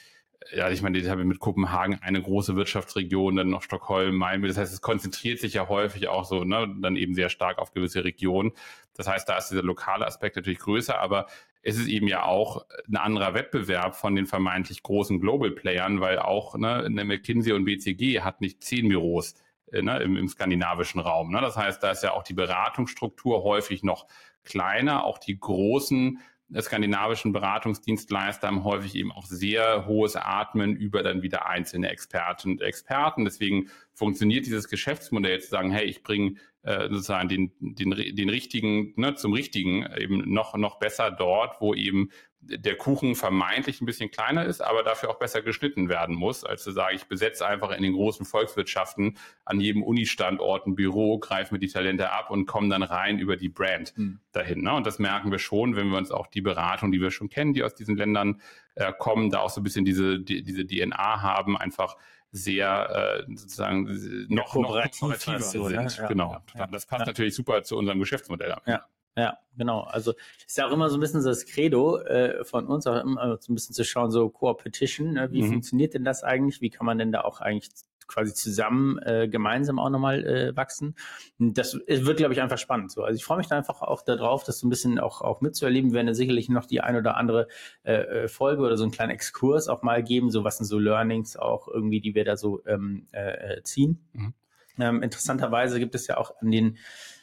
ja, 0.50 0.70
ich 0.70 0.82
meine, 0.82 0.98
ich 0.98 1.08
habe 1.08 1.24
mit 1.24 1.38
Kopenhagen 1.38 1.98
eine 2.02 2.20
große 2.20 2.56
Wirtschaftsregion, 2.56 3.36
dann 3.36 3.50
noch 3.50 3.62
Stockholm, 3.62 4.16
Malmö. 4.16 4.48
Das 4.48 4.56
heißt, 4.56 4.72
es 4.72 4.80
konzentriert 4.80 5.38
sich 5.40 5.54
ja 5.54 5.68
häufig 5.68 6.08
auch 6.08 6.24
so, 6.24 6.44
ne, 6.44 6.74
dann 6.80 6.96
eben 6.96 7.14
sehr 7.14 7.28
stark 7.28 7.58
auf 7.58 7.72
gewisse 7.72 8.04
Regionen. 8.04 8.52
Das 8.94 9.08
heißt, 9.08 9.28
da 9.28 9.38
ist 9.38 9.48
dieser 9.48 9.62
lokale 9.62 10.06
Aspekt 10.06 10.36
natürlich 10.36 10.58
größer, 10.58 10.98
aber 10.98 11.26
es 11.62 11.78
ist 11.78 11.88
eben 11.88 12.08
ja 12.08 12.24
auch 12.24 12.66
ein 12.88 12.96
anderer 12.96 13.34
Wettbewerb 13.34 13.94
von 13.94 14.14
den 14.14 14.26
vermeintlich 14.26 14.82
großen 14.82 15.20
Global 15.20 15.50
Playern, 15.52 16.00
weil 16.00 16.18
auch 16.18 16.56
ne, 16.56 16.84
eine 16.84 17.04
McKinsey 17.04 17.52
und 17.52 17.64
BCG 17.64 18.20
hat 18.20 18.40
nicht 18.40 18.62
zehn 18.64 18.88
Büros 18.88 19.34
äh, 19.70 19.82
ne, 19.82 19.98
im, 20.00 20.16
im 20.16 20.28
skandinavischen 20.28 21.00
Raum. 21.00 21.30
Ne? 21.30 21.40
Das 21.40 21.56
heißt, 21.56 21.82
da 21.82 21.92
ist 21.92 22.02
ja 22.02 22.12
auch 22.12 22.24
die 22.24 22.34
Beratungsstruktur 22.34 23.44
häufig 23.44 23.82
noch 23.82 24.06
kleiner, 24.44 25.04
auch 25.04 25.18
die 25.18 25.38
großen 25.38 26.18
skandinavischen 26.60 27.32
Beratungsdienstleister 27.32 28.46
haben 28.46 28.64
häufig 28.64 28.94
eben 28.94 29.12
auch 29.12 29.24
sehr 29.24 29.86
hohes 29.86 30.16
Atmen 30.16 30.76
über 30.76 31.02
dann 31.02 31.22
wieder 31.22 31.46
einzelne 31.46 31.88
Experten 31.88 32.52
und 32.52 32.60
Experten. 32.60 33.24
Deswegen 33.24 33.70
funktioniert 33.94 34.46
dieses 34.46 34.68
Geschäftsmodell 34.68 35.40
zu 35.40 35.48
sagen, 35.48 35.70
hey, 35.70 35.84
ich 35.84 36.02
bringe 36.02 36.34
äh, 36.62 36.88
sozusagen 36.88 37.28
den, 37.28 37.52
den, 37.60 37.90
den 37.90 38.28
richtigen 38.28 38.92
ne, 38.96 39.14
zum 39.14 39.32
richtigen 39.32 39.86
eben 39.96 40.32
noch, 40.32 40.56
noch 40.56 40.78
besser 40.78 41.10
dort, 41.10 41.60
wo 41.60 41.74
eben 41.74 42.10
der 42.44 42.76
Kuchen 42.76 43.14
vermeintlich 43.14 43.80
ein 43.80 43.86
bisschen 43.86 44.10
kleiner 44.10 44.44
ist, 44.44 44.60
aber 44.60 44.82
dafür 44.82 45.10
auch 45.10 45.18
besser 45.18 45.42
geschnitten 45.42 45.88
werden 45.88 46.16
muss, 46.16 46.44
als 46.44 46.64
zu 46.64 46.72
sagen, 46.72 46.96
ich 46.96 47.04
besetze 47.04 47.46
einfach 47.46 47.70
in 47.70 47.82
den 47.82 47.92
großen 47.92 48.26
Volkswirtschaften 48.26 49.16
an 49.44 49.60
jedem 49.60 49.82
Uni-Standort 49.82 50.66
ein 50.66 50.74
Büro, 50.74 51.18
greife 51.18 51.54
mir 51.54 51.60
die 51.60 51.68
Talente 51.68 52.10
ab 52.10 52.30
und 52.30 52.46
komme 52.46 52.68
dann 52.68 52.82
rein 52.82 53.20
über 53.20 53.36
die 53.36 53.48
Brand 53.48 53.96
mhm. 53.96 54.18
dahin. 54.32 54.62
Ne? 54.62 54.74
Und 54.74 54.86
das 54.86 54.98
merken 54.98 55.30
wir 55.30 55.38
schon, 55.38 55.76
wenn 55.76 55.88
wir 55.88 55.98
uns 55.98 56.10
auch 56.10 56.26
die 56.26 56.40
Beratung, 56.40 56.90
die 56.90 57.00
wir 57.00 57.12
schon 57.12 57.28
kennen, 57.28 57.52
die 57.52 57.62
aus 57.62 57.74
diesen 57.76 57.96
Ländern 57.96 58.40
äh, 58.74 58.92
kommen, 58.98 59.30
da 59.30 59.38
auch 59.38 59.50
so 59.50 59.60
ein 59.60 59.64
bisschen 59.64 59.84
diese, 59.84 60.18
die, 60.18 60.42
diese 60.42 60.66
DNA 60.66 61.22
haben, 61.22 61.56
einfach 61.56 61.96
sehr 62.32 63.24
äh, 63.28 63.36
sozusagen 63.36 63.84
noch, 64.28 64.46
noch 64.46 64.52
kooperativer 64.52 65.40
so, 65.40 65.68
sind. 65.68 65.76
Ne? 65.76 65.88
Ja, 65.96 66.06
genau. 66.08 66.36
Ja, 66.56 66.66
das 66.66 66.86
passt 66.86 67.00
ja. 67.02 67.06
natürlich 67.06 67.34
super 67.34 67.62
zu 67.62 67.76
unserem 67.76 68.00
Geschäftsmodell. 68.00 68.56
Ja. 68.66 68.84
Ja, 69.16 69.38
genau. 69.56 69.80
Also 69.80 70.14
ist 70.46 70.56
ja 70.56 70.66
auch 70.66 70.72
immer 70.72 70.88
so 70.88 70.96
ein 70.96 71.00
bisschen 71.00 71.22
das 71.22 71.44
Credo 71.44 71.98
äh, 71.98 72.44
von 72.44 72.66
uns, 72.66 72.86
auch 72.86 73.02
immer 73.02 73.38
so 73.40 73.52
ein 73.52 73.54
bisschen 73.54 73.74
zu 73.74 73.84
schauen, 73.84 74.10
so 74.10 74.28
Co-Petition, 74.30 75.12
ne? 75.12 75.30
wie 75.32 75.42
mhm. 75.42 75.48
funktioniert 75.48 75.94
denn 75.94 76.04
das 76.04 76.22
eigentlich? 76.22 76.60
Wie 76.60 76.70
kann 76.70 76.86
man 76.86 76.98
denn 76.98 77.12
da 77.12 77.20
auch 77.22 77.40
eigentlich 77.40 77.70
quasi 78.06 78.34
zusammen 78.34 78.98
äh, 78.98 79.28
gemeinsam 79.28 79.78
auch 79.78 79.90
nochmal 79.90 80.24
äh, 80.24 80.56
wachsen? 80.56 80.94
Das 81.38 81.74
wird, 81.86 82.16
glaube 82.16 82.32
ich, 82.32 82.40
einfach 82.40 82.58
spannend. 82.58 82.90
So. 82.90 83.04
Also 83.04 83.16
ich 83.16 83.24
freue 83.24 83.38
mich 83.38 83.48
da 83.48 83.56
einfach 83.56 83.82
auch 83.82 84.02
darauf, 84.02 84.44
das 84.44 84.60
so 84.60 84.66
ein 84.66 84.70
bisschen 84.70 84.98
auch, 84.98 85.20
auch 85.20 85.40
mitzuerleben. 85.40 85.90
Wir 85.90 85.96
werden 85.96 86.08
ja 86.08 86.14
sicherlich 86.14 86.48
noch 86.48 86.66
die 86.66 86.80
ein 86.80 86.96
oder 86.96 87.16
andere 87.16 87.48
äh, 87.84 88.24
äh, 88.24 88.28
Folge 88.28 88.62
oder 88.62 88.76
so 88.76 88.84
einen 88.84 88.92
kleinen 88.92 89.12
Exkurs 89.12 89.68
auch 89.68 89.82
mal 89.82 90.02
geben, 90.02 90.30
so 90.30 90.42
was 90.44 90.58
sind 90.58 90.66
so 90.66 90.78
Learnings 90.78 91.36
auch 91.36 91.68
irgendwie, 91.68 92.00
die 92.00 92.14
wir 92.14 92.24
da 92.24 92.36
so 92.36 92.62
ähm, 92.66 93.06
äh, 93.12 93.56
äh 93.56 93.62
ziehen. 93.62 94.04
Mhm. 94.12 94.34
Ähm, 94.78 95.02
interessanterweise 95.02 95.78
gibt 95.78 95.94
es 95.94 96.06
ja 96.06 96.16
auch 96.16 96.34
an 96.40 96.50
den 96.50 96.78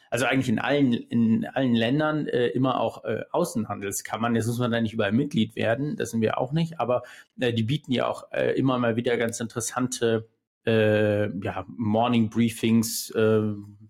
also 0.10 0.26
eigentlich 0.26 0.50
in 0.50 0.60
allen, 0.60 0.94
in 0.94 1.46
allen 1.46 1.76
Ländern 1.76 2.28
äh, 2.28 2.48
immer 2.48 2.80
auch 2.80 3.04
äh, 3.06 3.24
Außenhandelskammern. 3.32 4.36
Jetzt 4.36 4.48
muss 4.48 4.60
man 4.60 4.72
da 4.72 4.82
nicht 4.82 4.94
überall 4.94 5.12
Mitglied 5.12 5.56
werden, 5.56 5.96
das 5.96 6.12
sind 6.12 6.22
wir 6.22 6.38
auch 6.38 6.52
nicht, 6.52 6.80
aber 6.80 7.04
äh, 7.40 7.54
die 7.54 7.64
bieten 7.64 7.92
ja 7.92 8.08
auch 8.08 8.32
äh, 8.32 8.52
immer 8.58 8.78
mal 8.80 8.96
wieder 8.96 9.18
ganz 9.18 9.40
interessante 9.40 10.28
äh, 10.66 11.30
ja, 11.44 11.66
Morning 11.68 12.30
Briefings, 12.30 13.12
äh, 13.12 13.42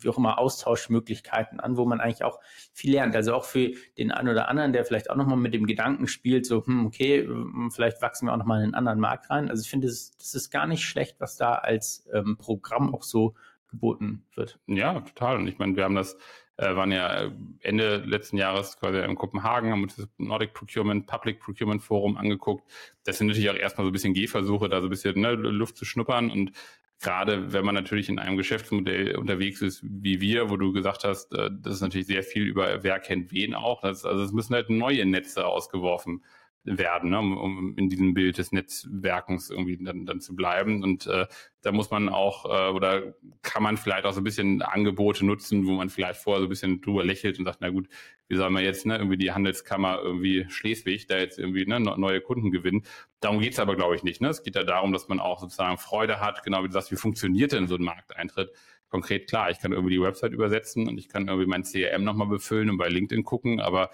wie 0.01 0.09
auch 0.09 0.17
immer 0.17 0.37
Austauschmöglichkeiten 0.37 1.59
an, 1.59 1.77
wo 1.77 1.85
man 1.85 1.99
eigentlich 1.99 2.23
auch 2.23 2.39
viel 2.73 2.91
lernt. 2.93 3.15
Also 3.15 3.33
auch 3.33 3.43
für 3.43 3.71
den 3.97 4.11
einen 4.11 4.29
oder 4.29 4.47
anderen, 4.47 4.71
der 4.71 4.85
vielleicht 4.85 5.09
auch 5.09 5.15
nochmal 5.15 5.37
mit 5.37 5.53
dem 5.53 5.65
Gedanken 5.65 6.07
spielt, 6.07 6.45
so, 6.45 6.65
hm, 6.65 6.85
okay, 6.85 7.27
vielleicht 7.71 8.01
wachsen 8.01 8.27
wir 8.27 8.33
auch 8.33 8.37
nochmal 8.37 8.59
in 8.59 8.65
einen 8.65 8.75
anderen 8.75 8.99
Markt 8.99 9.29
rein. 9.29 9.49
Also 9.49 9.61
ich 9.61 9.69
finde, 9.69 9.87
das, 9.87 10.15
das 10.17 10.35
ist 10.35 10.51
gar 10.51 10.67
nicht 10.67 10.83
schlecht, 10.83 11.19
was 11.19 11.37
da 11.37 11.55
als 11.55 12.07
ähm, 12.13 12.37
Programm 12.37 12.93
auch 12.93 13.03
so 13.03 13.33
geboten 13.69 14.25
wird. 14.35 14.59
Ja, 14.67 14.99
total. 15.01 15.37
Und 15.37 15.47
ich 15.47 15.57
meine, 15.57 15.75
wir 15.75 15.83
haben 15.83 15.95
das, 15.95 16.17
äh, 16.57 16.75
waren 16.75 16.91
ja 16.91 17.23
äh, 17.23 17.31
Ende 17.61 17.97
letzten 17.97 18.37
Jahres 18.37 18.77
quasi 18.79 18.99
in 18.99 19.15
Kopenhagen, 19.15 19.71
haben 19.71 19.83
uns 19.83 19.95
das 19.95 20.07
Nordic 20.17 20.53
Procurement, 20.53 21.07
Public 21.07 21.39
Procurement 21.39 21.81
Forum 21.81 22.17
angeguckt. 22.17 22.69
Das 23.03 23.17
sind 23.17 23.27
natürlich 23.27 23.49
auch 23.49 23.55
erstmal 23.55 23.85
so 23.85 23.89
ein 23.89 23.93
bisschen 23.93 24.13
Gehversuche, 24.13 24.69
da 24.69 24.81
so 24.81 24.87
ein 24.87 24.89
bisschen 24.89 25.19
ne, 25.19 25.33
Luft 25.33 25.77
zu 25.77 25.85
schnuppern 25.85 26.31
und 26.31 26.51
gerade 26.99 27.53
wenn 27.53 27.63
man 27.63 27.75
natürlich 27.75 28.09
in 28.09 28.19
einem 28.19 28.35
Geschäftsmodell 28.35 29.15
unterwegs 29.15 29.61
ist 29.61 29.81
wie 29.83 30.19
wir, 30.19 30.49
wo 30.49 30.57
du 30.57 30.73
gesagt 30.73 31.03
hast, 31.03 31.33
äh, 31.33 31.49
das 31.51 31.75
ist 31.75 31.81
natürlich 31.81 32.07
sehr 32.07 32.23
viel 32.23 32.43
über 32.43 32.83
wer 32.83 32.99
kennt 32.99 33.31
wen 33.31 33.55
auch. 33.55 33.81
Das, 33.81 34.05
also 34.05 34.23
es 34.23 34.31
müssen 34.31 34.53
halt 34.53 34.69
neue 34.69 35.05
Netze 35.05 35.45
ausgeworfen 35.45 36.23
werden, 36.63 37.11
ne, 37.11 37.19
um, 37.19 37.37
um 37.37 37.77
in 37.77 37.89
diesem 37.89 38.13
Bild 38.13 38.37
des 38.37 38.51
Netzwerkens 38.51 39.49
irgendwie 39.49 39.77
dann, 39.83 40.05
dann 40.05 40.19
zu 40.19 40.35
bleiben. 40.35 40.83
Und 40.83 41.07
äh, 41.07 41.25
da 41.61 41.71
muss 41.71 41.89
man 41.89 42.09
auch 42.09 42.45
äh, 42.45 42.71
oder 42.71 43.13
kann 43.41 43.63
man 43.63 43.77
vielleicht 43.77 44.05
auch 44.05 44.13
so 44.13 44.21
ein 44.21 44.25
bisschen 44.25 44.61
Angebote 44.61 45.25
nutzen, 45.25 45.65
wo 45.65 45.71
man 45.71 45.89
vielleicht 45.89 46.21
vorher 46.21 46.41
so 46.41 46.47
ein 46.47 46.49
bisschen 46.49 46.81
drüber 46.81 47.03
lächelt 47.03 47.39
und 47.39 47.45
sagt, 47.45 47.61
na 47.61 47.69
gut, 47.69 47.87
wie 48.27 48.35
soll 48.35 48.49
man 48.49 48.63
jetzt 48.63 48.85
ne, 48.85 48.97
irgendwie 48.97 49.17
die 49.17 49.31
Handelskammer 49.31 49.99
irgendwie 50.01 50.45
Schleswig 50.49 51.07
da 51.07 51.17
jetzt 51.17 51.39
irgendwie 51.39 51.65
ne, 51.65 51.79
neue 51.79 52.21
Kunden 52.21 52.51
gewinnen. 52.51 52.83
Darum 53.21 53.39
geht's 53.39 53.59
aber, 53.59 53.75
glaube 53.75 53.95
ich, 53.95 54.03
nicht. 54.03 54.21
Ne? 54.21 54.29
Es 54.29 54.43
geht 54.43 54.55
ja 54.55 54.63
darum, 54.63 54.91
dass 54.91 55.07
man 55.07 55.19
auch 55.19 55.39
sozusagen 55.39 55.77
Freude 55.77 56.19
hat, 56.19 56.43
genau 56.43 56.63
wie 56.63 56.67
du 56.67 56.73
sagst, 56.73 56.91
wie 56.91 56.97
funktioniert 56.97 57.53
denn 57.53 57.67
so 57.67 57.75
ein 57.75 57.83
Markteintritt? 57.83 58.51
Konkret 58.89 59.29
klar, 59.29 59.51
ich 59.51 59.59
kann 59.59 59.71
irgendwie 59.71 59.93
die 59.93 60.01
Website 60.01 60.33
übersetzen 60.33 60.87
und 60.87 60.97
ich 60.97 61.09
kann 61.09 61.27
irgendwie 61.27 61.47
mein 61.47 61.63
CRM 61.63 62.03
nochmal 62.03 62.27
befüllen 62.27 62.71
und 62.71 62.77
bei 62.77 62.89
LinkedIn 62.89 63.23
gucken, 63.23 63.59
aber 63.59 63.91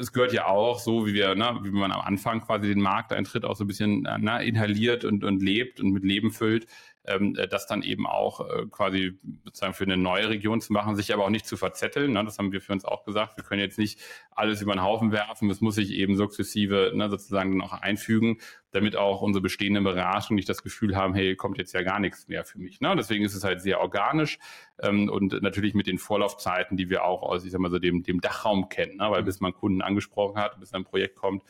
es 0.00 0.12
gehört 0.12 0.32
ja 0.32 0.46
auch 0.46 0.78
so, 0.78 1.06
wie 1.06 1.14
wir, 1.14 1.34
ne, 1.34 1.58
wie 1.62 1.70
man 1.70 1.92
am 1.92 2.00
Anfang 2.00 2.40
quasi 2.40 2.68
den 2.68 2.80
Markteintritt 2.80 3.44
auch 3.44 3.56
so 3.56 3.64
ein 3.64 3.66
bisschen 3.66 4.02
ne, 4.02 4.44
inhaliert 4.44 5.04
und, 5.04 5.24
und 5.24 5.42
lebt 5.42 5.80
und 5.80 5.90
mit 5.90 6.04
Leben 6.04 6.30
füllt, 6.30 6.66
ähm, 7.06 7.34
äh, 7.36 7.48
das 7.48 7.66
dann 7.66 7.82
eben 7.82 8.06
auch 8.06 8.40
äh, 8.40 8.66
quasi 8.70 9.18
sozusagen 9.44 9.74
für 9.74 9.84
eine 9.84 9.96
neue 9.96 10.28
Region 10.28 10.60
zu 10.60 10.72
machen, 10.72 10.96
sich 10.96 11.12
aber 11.12 11.24
auch 11.24 11.30
nicht 11.30 11.46
zu 11.46 11.56
verzetteln. 11.56 12.12
Ne? 12.12 12.24
Das 12.24 12.38
haben 12.38 12.52
wir 12.52 12.60
für 12.60 12.72
uns 12.72 12.84
auch 12.84 13.04
gesagt. 13.04 13.36
Wir 13.36 13.44
können 13.44 13.60
jetzt 13.60 13.78
nicht 13.78 14.00
alles 14.30 14.62
über 14.62 14.74
den 14.74 14.82
Haufen 14.82 15.12
werfen. 15.12 15.50
Es 15.50 15.60
muss 15.60 15.76
sich 15.76 15.92
eben 15.92 16.16
sukzessive 16.16 16.92
ne, 16.94 17.08
sozusagen 17.08 17.52
dann 17.52 17.68
auch 17.68 17.72
einfügen, 17.72 18.38
damit 18.70 18.96
auch 18.96 19.22
unsere 19.22 19.42
bestehenden 19.42 19.84
Beratungen 19.84 20.36
nicht 20.36 20.48
das 20.48 20.62
Gefühl 20.62 20.96
haben, 20.96 21.14
hey, 21.14 21.36
kommt 21.36 21.58
jetzt 21.58 21.72
ja 21.72 21.82
gar 21.82 21.98
nichts 21.98 22.28
mehr 22.28 22.44
für 22.44 22.58
mich. 22.58 22.80
Ne? 22.80 22.94
Deswegen 22.96 23.24
ist 23.24 23.34
es 23.34 23.44
halt 23.44 23.60
sehr 23.60 23.80
organisch 23.80 24.38
ähm, 24.82 25.08
und 25.08 25.40
natürlich 25.42 25.74
mit 25.74 25.86
den 25.86 25.98
Vorlaufzeiten, 25.98 26.76
die 26.76 26.90
wir 26.90 27.04
auch 27.04 27.22
aus, 27.22 27.44
ich 27.44 27.52
sag 27.52 27.60
mal 27.60 27.70
so, 27.70 27.78
dem, 27.78 28.02
dem 28.02 28.20
Dachraum 28.20 28.68
kennen, 28.68 28.96
ne? 28.96 29.10
weil 29.10 29.22
bis 29.22 29.40
man 29.40 29.52
Kunden 29.52 29.82
angesprochen 29.82 30.40
hat, 30.40 30.58
bis 30.60 30.72
ein 30.74 30.84
Projekt 30.84 31.16
kommt, 31.16 31.42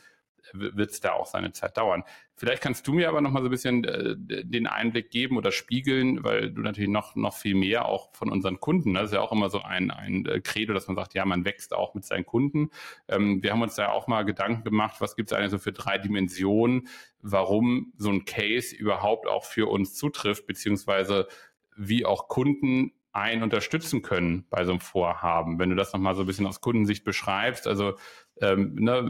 wird 0.53 0.91
es 0.91 0.99
da 0.99 1.13
auch 1.13 1.25
seine 1.25 1.51
Zeit 1.51 1.77
dauern. 1.77 2.03
Vielleicht 2.35 2.61
kannst 2.61 2.87
du 2.87 2.93
mir 2.93 3.09
aber 3.09 3.21
noch 3.21 3.31
mal 3.31 3.41
so 3.41 3.47
ein 3.47 3.51
bisschen 3.51 3.83
äh, 3.83 4.15
den 4.17 4.67
Einblick 4.67 5.09
geben 5.09 5.37
oder 5.37 5.51
spiegeln, 5.51 6.23
weil 6.23 6.51
du 6.51 6.61
natürlich 6.61 6.89
noch, 6.89 7.15
noch 7.15 7.35
viel 7.35 7.55
mehr 7.55 7.85
auch 7.85 8.13
von 8.13 8.31
unseren 8.31 8.59
Kunden, 8.59 8.93
das 8.93 9.05
ist 9.05 9.13
ja 9.13 9.21
auch 9.21 9.31
immer 9.31 9.49
so 9.49 9.61
ein, 9.61 9.91
ein 9.91 10.25
äh, 10.25 10.39
Credo, 10.39 10.73
dass 10.73 10.87
man 10.87 10.95
sagt, 10.95 11.13
ja, 11.15 11.25
man 11.25 11.45
wächst 11.45 11.73
auch 11.73 11.95
mit 11.95 12.05
seinen 12.05 12.25
Kunden. 12.25 12.69
Ähm, 13.07 13.41
wir 13.41 13.51
haben 13.51 13.61
uns 13.61 13.75
da 13.75 13.89
auch 13.89 14.07
mal 14.07 14.23
Gedanken 14.23 14.63
gemacht, 14.63 14.97
was 14.99 15.15
gibt 15.15 15.31
es 15.31 15.37
eigentlich 15.37 15.51
so 15.51 15.57
für 15.57 15.71
drei 15.71 15.97
Dimensionen, 15.97 16.87
warum 17.21 17.93
so 17.97 18.09
ein 18.09 18.25
Case 18.25 18.75
überhaupt 18.75 19.27
auch 19.27 19.43
für 19.43 19.67
uns 19.67 19.95
zutrifft, 19.95 20.45
beziehungsweise 20.45 21.27
wie 21.75 22.05
auch 22.05 22.27
Kunden 22.27 22.93
einen 23.17 23.41
unterstützen 23.41 24.03
können 24.03 24.45
bei 24.51 24.63
so 24.63 24.71
einem 24.71 24.79
Vorhaben. 24.79 25.57
Wenn 25.57 25.71
du 25.71 25.75
das 25.75 25.91
nochmal 25.91 26.13
so 26.13 26.21
ein 26.21 26.27
bisschen 26.27 26.45
aus 26.45 26.61
Kundensicht 26.61 27.03
beschreibst, 27.03 27.67
also 27.67 27.95
ähm, 28.41 28.75
ne, 28.75 29.03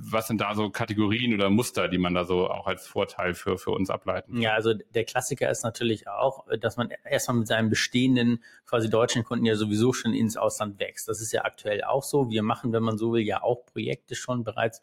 was 0.00 0.26
sind 0.26 0.40
da 0.40 0.54
so 0.54 0.70
Kategorien 0.70 1.34
oder 1.34 1.50
Muster, 1.50 1.88
die 1.88 1.98
man 1.98 2.14
da 2.14 2.24
so 2.24 2.48
auch 2.48 2.66
als 2.66 2.86
Vorteil 2.86 3.34
für, 3.34 3.58
für 3.58 3.70
uns 3.70 3.90
ableiten? 3.90 4.40
Ja, 4.40 4.54
also 4.54 4.74
der 4.74 5.04
Klassiker 5.04 5.50
ist 5.50 5.62
natürlich 5.62 6.08
auch, 6.08 6.46
dass 6.60 6.76
man 6.76 6.90
erstmal 7.04 7.38
mit 7.38 7.48
seinen 7.48 7.70
bestehenden 7.70 8.42
quasi 8.66 8.88
deutschen 8.88 9.24
Kunden 9.24 9.44
ja 9.44 9.54
sowieso 9.54 9.92
schon 9.92 10.14
ins 10.14 10.36
Ausland 10.36 10.78
wächst. 10.80 11.08
Das 11.08 11.20
ist 11.20 11.32
ja 11.32 11.44
aktuell 11.44 11.84
auch 11.84 12.02
so. 12.02 12.30
Wir 12.30 12.42
machen, 12.42 12.72
wenn 12.72 12.82
man 12.82 12.98
so 12.98 13.12
will, 13.12 13.22
ja 13.22 13.42
auch 13.42 13.66
Projekte 13.66 14.14
schon 14.14 14.44
bereits 14.44 14.82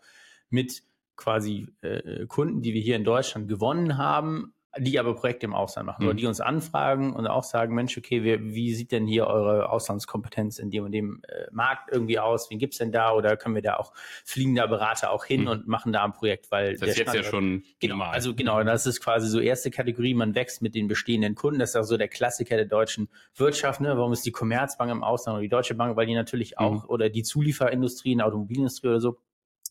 mit 0.49 0.83
quasi 1.15 1.67
äh, 1.81 2.25
Kunden, 2.27 2.61
die 2.61 2.73
wir 2.73 2.81
hier 2.81 2.95
in 2.95 3.03
Deutschland 3.03 3.47
gewonnen 3.47 3.97
haben, 3.97 4.53
die 4.77 4.99
aber 4.99 5.15
Projekte 5.15 5.45
im 5.45 5.55
Ausland 5.55 5.87
machen, 5.87 6.03
mhm. 6.03 6.09
oder 6.09 6.17
die 6.17 6.25
uns 6.27 6.41
anfragen 6.41 7.13
und 7.13 7.27
auch 7.27 7.43
sagen, 7.43 7.73
Mensch, 7.73 7.97
okay, 7.97 8.23
wir, 8.23 8.43
wie 8.43 8.73
sieht 8.73 8.91
denn 8.91 9.07
hier 9.07 9.27
eure 9.27 9.69
Auslandskompetenz 9.69 10.59
in 10.59 10.69
dem 10.69 10.85
und 10.85 10.91
dem 10.91 11.21
äh, 11.27 11.45
Markt 11.51 11.91
irgendwie 11.91 12.19
aus? 12.19 12.49
Wen 12.49 12.59
gibt's 12.59 12.77
denn 12.77 12.91
da? 12.91 13.13
Oder 13.13 13.37
können 13.37 13.55
wir 13.55 13.61
da 13.61 13.77
auch 13.77 13.93
fliegender 14.23 14.67
Berater 14.67 15.11
auch 15.11 15.25
hin 15.25 15.41
mhm. 15.41 15.47
und 15.47 15.67
machen 15.67 15.93
da 15.93 16.03
ein 16.03 16.13
Projekt, 16.13 16.51
weil 16.51 16.77
das 16.77 16.89
ist 16.89 16.97
jetzt 16.97 17.13
ja 17.13 17.23
schon 17.23 17.63
genau, 17.79 17.95
normal. 17.95 18.13
Also 18.13 18.35
genau, 18.35 18.63
das 18.63 18.85
ist 18.85 19.01
quasi 19.01 19.27
so 19.27 19.39
erste 19.39 19.71
Kategorie, 19.71 20.13
man 20.13 20.35
wächst 20.35 20.61
mit 20.61 20.75
den 20.75 20.87
bestehenden 20.87 21.35
Kunden. 21.35 21.59
Das 21.59 21.71
ist 21.71 21.75
auch 21.75 21.83
so 21.83 21.97
der 21.97 22.07
Klassiker 22.07 22.55
der 22.55 22.65
deutschen 22.65 23.09
Wirtschaft. 23.35 23.81
Ne? 23.81 23.97
Warum 23.97 24.13
ist 24.13 24.25
die 24.25 24.31
Commerzbank 24.31 24.91
im 24.91 25.03
Ausland 25.03 25.35
oder 25.35 25.41
die 25.43 25.49
Deutsche 25.49 25.75
Bank? 25.75 25.95
Weil 25.95 26.05
die 26.05 26.15
natürlich 26.15 26.59
auch, 26.59 26.83
mhm. 26.83 26.89
oder 26.89 27.09
die 27.09 27.23
Zulieferindustrie 27.23 28.11
in 28.11 28.19
der 28.19 28.27
Automobilindustrie 28.27 28.89
oder 28.89 28.99
so, 28.99 29.17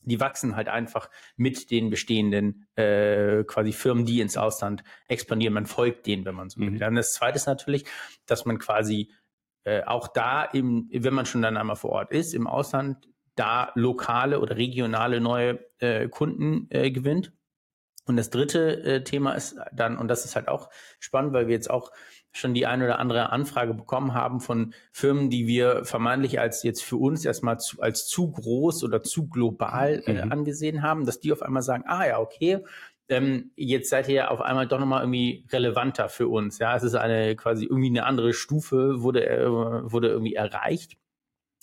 die 0.07 0.21
wachsen 0.21 0.57
halt 0.57 0.69
einfach 0.69 1.11
mit 1.37 1.71
den 1.71 1.91
bestehenden 1.91 2.67
äh, 2.77 3.45
quasi 3.45 3.73
Firmen, 3.73 4.07
die 4.07 4.21
ins 4.21 4.37
Ausland 4.37 4.83
expandieren. 5.09 5.55
Man 5.55 5.67
folgt 5.67 6.07
denen, 6.07 6.25
wenn 6.25 6.35
man 6.35 6.49
so 6.49 6.61
will. 6.61 6.71
Mhm. 6.71 6.79
Dann 6.79 6.95
das 6.95 7.13
Zweite 7.13 7.37
ist 7.37 7.47
natürlich, 7.47 7.85
dass 8.25 8.45
man 8.45 8.59
quasi 8.59 9.13
äh, 9.65 9.83
auch 9.85 10.09
da, 10.09 10.45
im, 10.45 10.89
wenn 10.93 11.15
man 11.15 11.27
schon 11.27 11.43
dann 11.43 11.57
einmal 11.57 11.77
vor 11.77 11.91
Ort 11.91 12.13
ist, 12.13 12.35
im 12.35 12.47
Ausland, 12.47 13.09
da 13.35 13.73
lokale 13.75 14.41
oder 14.41 14.57
regionale 14.57 15.21
neue 15.21 15.59
äh, 15.79 16.09
Kunden 16.09 16.69
äh, 16.71 16.91
gewinnt. 16.91 17.33
Und 18.07 18.17
das 18.17 18.31
dritte 18.31 18.83
äh, 18.85 19.05
Thema 19.05 19.33
ist 19.33 19.57
dann, 19.73 19.99
und 19.99 20.09
das 20.09 20.25
ist 20.25 20.37
halt 20.37 20.49
auch 20.49 20.71
spannend, 21.01 21.33
weil 21.33 21.49
wir 21.49 21.55
jetzt 21.55 21.71
auch 21.71 21.91
schon 22.33 22.55
die 22.55 22.67
eine 22.67 22.85
oder 22.85 22.99
andere 22.99 23.31
Anfrage 23.31 23.75
bekommen 23.75 24.15
haben 24.15 24.41
von 24.41 24.75
Firmen, 24.93 25.31
die 25.31 25.47
wir 25.47 25.85
vermeintlich 25.85 26.39
als 26.39 26.63
jetzt 26.63 26.85
für 26.85 26.97
uns 26.97 27.25
erstmal 27.25 27.59
zu, 27.59 27.81
als 27.81 28.07
zu 28.07 28.31
groß 28.31 28.85
oder 28.85 29.03
zu 29.03 29.29
global 29.29 30.03
äh, 30.07 30.25
mhm. 30.25 30.33
angesehen 30.33 30.83
haben, 30.83 31.07
dass 31.07 31.19
die 31.19 31.33
auf 31.33 31.43
einmal 31.43 31.63
sagen, 31.63 31.85
ah 31.87 32.07
ja, 32.07 32.21
okay, 32.21 32.63
ähm, 33.09 33.53
jetzt 33.57 33.91
seid 33.91 34.09
ihr 34.09 34.31
auf 34.31 34.41
einmal 34.41 34.67
doch 34.67 34.79
nochmal 34.79 35.03
irgendwie 35.03 35.47
relevanter 35.51 36.09
für 36.09 36.29
uns. 36.29 36.59
Ja, 36.59 36.77
es 36.77 36.83
ist 36.83 36.95
eine 36.95 37.37
quasi 37.37 37.65
irgendwie 37.65 37.89
eine 37.89 38.05
andere 38.05 38.33
Stufe, 38.33 39.03
wurde, 39.03 39.27
äh, 39.29 39.47
wurde 39.49 40.09
irgendwie 40.09 40.35
erreicht. 40.35 40.97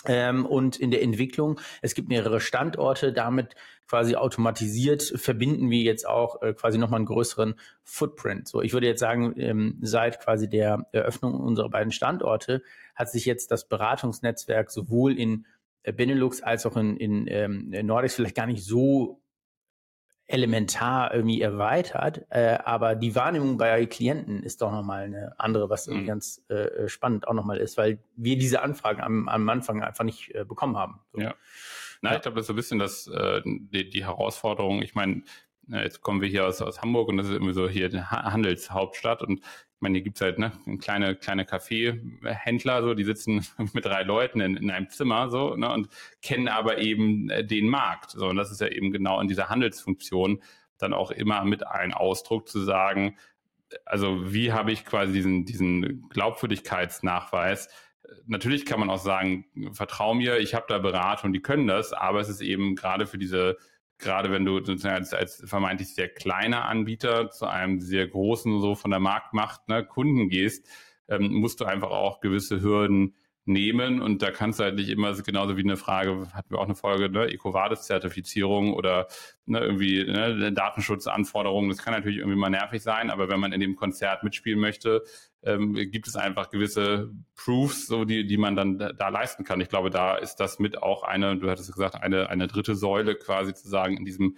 Ähm, 0.05 0.45
und 0.45 0.77
in 0.77 0.91
der 0.91 1.01
Entwicklung, 1.01 1.59
es 1.81 1.95
gibt 1.95 2.09
mehrere 2.09 2.39
Standorte, 2.39 3.13
damit 3.13 3.55
quasi 3.87 4.15
automatisiert 4.15 5.03
verbinden 5.03 5.69
wir 5.69 5.81
jetzt 5.81 6.07
auch 6.07 6.41
äh, 6.41 6.53
quasi 6.53 6.77
nochmal 6.77 6.97
einen 6.97 7.05
größeren 7.05 7.55
Footprint. 7.83 8.47
So, 8.47 8.61
ich 8.61 8.73
würde 8.73 8.87
jetzt 8.87 8.99
sagen, 8.99 9.33
ähm, 9.37 9.77
seit 9.81 10.19
quasi 10.19 10.49
der 10.49 10.87
Eröffnung 10.91 11.35
unserer 11.35 11.69
beiden 11.69 11.91
Standorte 11.91 12.63
hat 12.95 13.11
sich 13.11 13.25
jetzt 13.25 13.51
das 13.51 13.67
Beratungsnetzwerk 13.67 14.71
sowohl 14.71 15.17
in 15.17 15.45
äh, 15.83 15.93
Benelux 15.93 16.41
als 16.41 16.65
auch 16.65 16.77
in, 16.77 16.97
in, 16.97 17.27
ähm, 17.27 17.69
Nordics 17.85 18.15
vielleicht 18.15 18.35
gar 18.35 18.47
nicht 18.47 18.63
so 18.63 19.21
elementar 20.27 21.13
irgendwie 21.13 21.41
erweitert, 21.41 22.25
äh, 22.29 22.57
aber 22.63 22.95
die 22.95 23.13
Wahrnehmung 23.13 23.57
bei 23.57 23.85
Klienten 23.85 24.41
ist 24.41 24.61
doch 24.61 24.71
nochmal 24.71 25.03
eine 25.03 25.39
andere, 25.39 25.69
was 25.69 25.87
irgendwie 25.87 26.03
mhm. 26.03 26.07
ganz 26.07 26.41
äh, 26.49 26.87
spannend 26.87 27.27
auch 27.27 27.33
nochmal 27.33 27.57
ist, 27.57 27.77
weil 27.77 27.99
wir 28.15 28.37
diese 28.37 28.61
Anfragen 28.61 29.01
am, 29.01 29.27
am 29.27 29.49
Anfang 29.49 29.83
einfach 29.83 30.05
nicht 30.05 30.33
äh, 30.33 30.45
bekommen 30.45 30.77
haben. 30.77 31.01
So. 31.11 31.21
Ja. 31.21 31.35
Na, 32.01 32.11
ja. 32.11 32.15
ich 32.17 32.21
glaube, 32.21 32.35
das 32.35 32.43
ist 32.43 32.47
so 32.47 32.53
ein 32.53 32.57
bisschen 32.57 32.79
das, 32.79 33.07
äh, 33.07 33.41
die, 33.45 33.89
die 33.89 34.05
Herausforderung. 34.05 34.81
Ich 34.81 34.95
meine, 34.95 35.23
jetzt 35.67 36.01
kommen 36.01 36.21
wir 36.21 36.29
hier 36.29 36.45
aus, 36.45 36.61
aus 36.61 36.81
Hamburg 36.81 37.09
und 37.09 37.17
das 37.17 37.27
ist 37.27 37.33
irgendwie 37.33 37.53
so 37.53 37.67
hier 37.67 37.89
die 37.89 38.01
Handelshauptstadt 38.01 39.21
und 39.21 39.41
meine, 39.83 39.97
hier 39.97 40.03
gibt's 40.03 40.21
halt 40.21 40.39
ne, 40.39 40.51
kleine, 40.79 41.15
kleine 41.15 41.45
Kaffeehändler, 41.45 42.81
so, 42.81 42.95
die 42.95 43.03
sitzen 43.03 43.45
mit 43.73 43.85
drei 43.85 44.01
Leuten 44.01 44.39
in, 44.39 44.57
in 44.57 44.71
einem 44.71 44.89
Zimmer 44.89 45.29
so, 45.29 45.55
ne, 45.55 45.71
und 45.71 45.89
kennen 46.23 46.47
aber 46.47 46.79
eben 46.79 47.29
äh, 47.29 47.45
den 47.45 47.67
Markt. 47.67 48.11
So, 48.11 48.29
und 48.29 48.37
das 48.37 48.49
ist 48.49 48.61
ja 48.61 48.67
eben 48.67 48.91
genau 48.91 49.21
in 49.21 49.27
dieser 49.27 49.49
Handelsfunktion 49.49 50.41
dann 50.79 50.93
auch 50.93 51.11
immer 51.11 51.45
mit 51.45 51.67
ein 51.67 51.93
Ausdruck 51.93 52.49
zu 52.49 52.59
sagen, 52.61 53.17
also 53.85 54.33
wie 54.33 54.51
habe 54.51 54.71
ich 54.71 54.85
quasi 54.85 55.13
diesen, 55.13 55.45
diesen 55.45 56.07
Glaubwürdigkeitsnachweis? 56.09 57.69
Natürlich 58.25 58.65
kann 58.65 58.79
man 58.79 58.89
auch 58.89 58.99
sagen, 58.99 59.45
vertrau 59.73 60.13
mir, 60.13 60.39
ich 60.39 60.55
habe 60.55 60.65
da 60.67 60.79
Beratung, 60.79 61.33
die 61.33 61.41
können 61.41 61.67
das, 61.67 61.93
aber 61.93 62.19
es 62.19 62.29
ist 62.29 62.41
eben 62.41 62.75
gerade 62.75 63.07
für 63.07 63.17
diese 63.17 63.57
gerade 63.97 64.31
wenn 64.31 64.45
du 64.45 64.57
als, 64.57 65.13
als 65.13 65.43
vermeintlich 65.45 65.93
sehr 65.93 66.09
kleiner 66.09 66.65
Anbieter 66.65 67.29
zu 67.29 67.47
einem 67.47 67.79
sehr 67.79 68.07
großen, 68.07 68.61
so 68.61 68.75
von 68.75 68.91
der 68.91 68.99
Marktmacht, 68.99 69.67
ne, 69.69 69.85
Kunden 69.85 70.29
gehst, 70.29 70.67
ähm, 71.07 71.33
musst 71.33 71.59
du 71.59 71.65
einfach 71.65 71.91
auch 71.91 72.19
gewisse 72.19 72.61
Hürden 72.61 73.15
nehmen 73.45 74.01
und 74.01 74.21
da 74.21 74.31
kannst 74.31 74.59
du 74.59 74.63
halt 74.63 74.75
nicht 74.75 74.89
immer 74.89 75.13
genauso 75.21 75.57
wie 75.57 75.63
eine 75.63 75.75
Frage, 75.75 76.27
hatten 76.33 76.51
wir 76.51 76.59
auch 76.59 76.65
eine 76.65 76.75
Folge, 76.75 77.09
ne, 77.09 77.25
EcoVadis-Zertifizierung 77.25 78.73
oder 78.73 79.07
ne, 79.45 79.59
irgendwie 79.59 80.03
ne, 80.05 80.53
Datenschutzanforderungen, 80.53 81.69
das 81.69 81.79
kann 81.79 81.93
natürlich 81.93 82.19
irgendwie 82.19 82.37
mal 82.37 82.49
nervig 82.49 82.81
sein, 82.81 83.09
aber 83.09 83.29
wenn 83.29 83.39
man 83.39 83.51
in 83.51 83.59
dem 83.59 83.75
Konzert 83.75 84.23
mitspielen 84.23 84.59
möchte, 84.59 85.03
ähm, 85.43 85.73
gibt 85.73 86.07
es 86.07 86.15
einfach 86.15 86.51
gewisse 86.51 87.11
Proofs, 87.35 87.87
so 87.87 88.05
die, 88.05 88.25
die 88.25 88.37
man 88.37 88.55
dann 88.55 88.77
da, 88.77 88.93
da 88.93 89.09
leisten 89.09 89.43
kann. 89.43 89.59
Ich 89.59 89.69
glaube, 89.69 89.89
da 89.89 90.15
ist 90.15 90.37
das 90.37 90.59
mit 90.59 90.81
auch 90.81 91.03
eine, 91.03 91.37
du 91.37 91.49
hattest 91.49 91.73
gesagt, 91.73 91.95
eine, 91.95 92.29
eine 92.29 92.47
dritte 92.47 92.75
Säule 92.75 93.15
quasi 93.15 93.53
zu 93.53 93.67
sagen, 93.67 93.97
in 93.97 94.05
diesem 94.05 94.37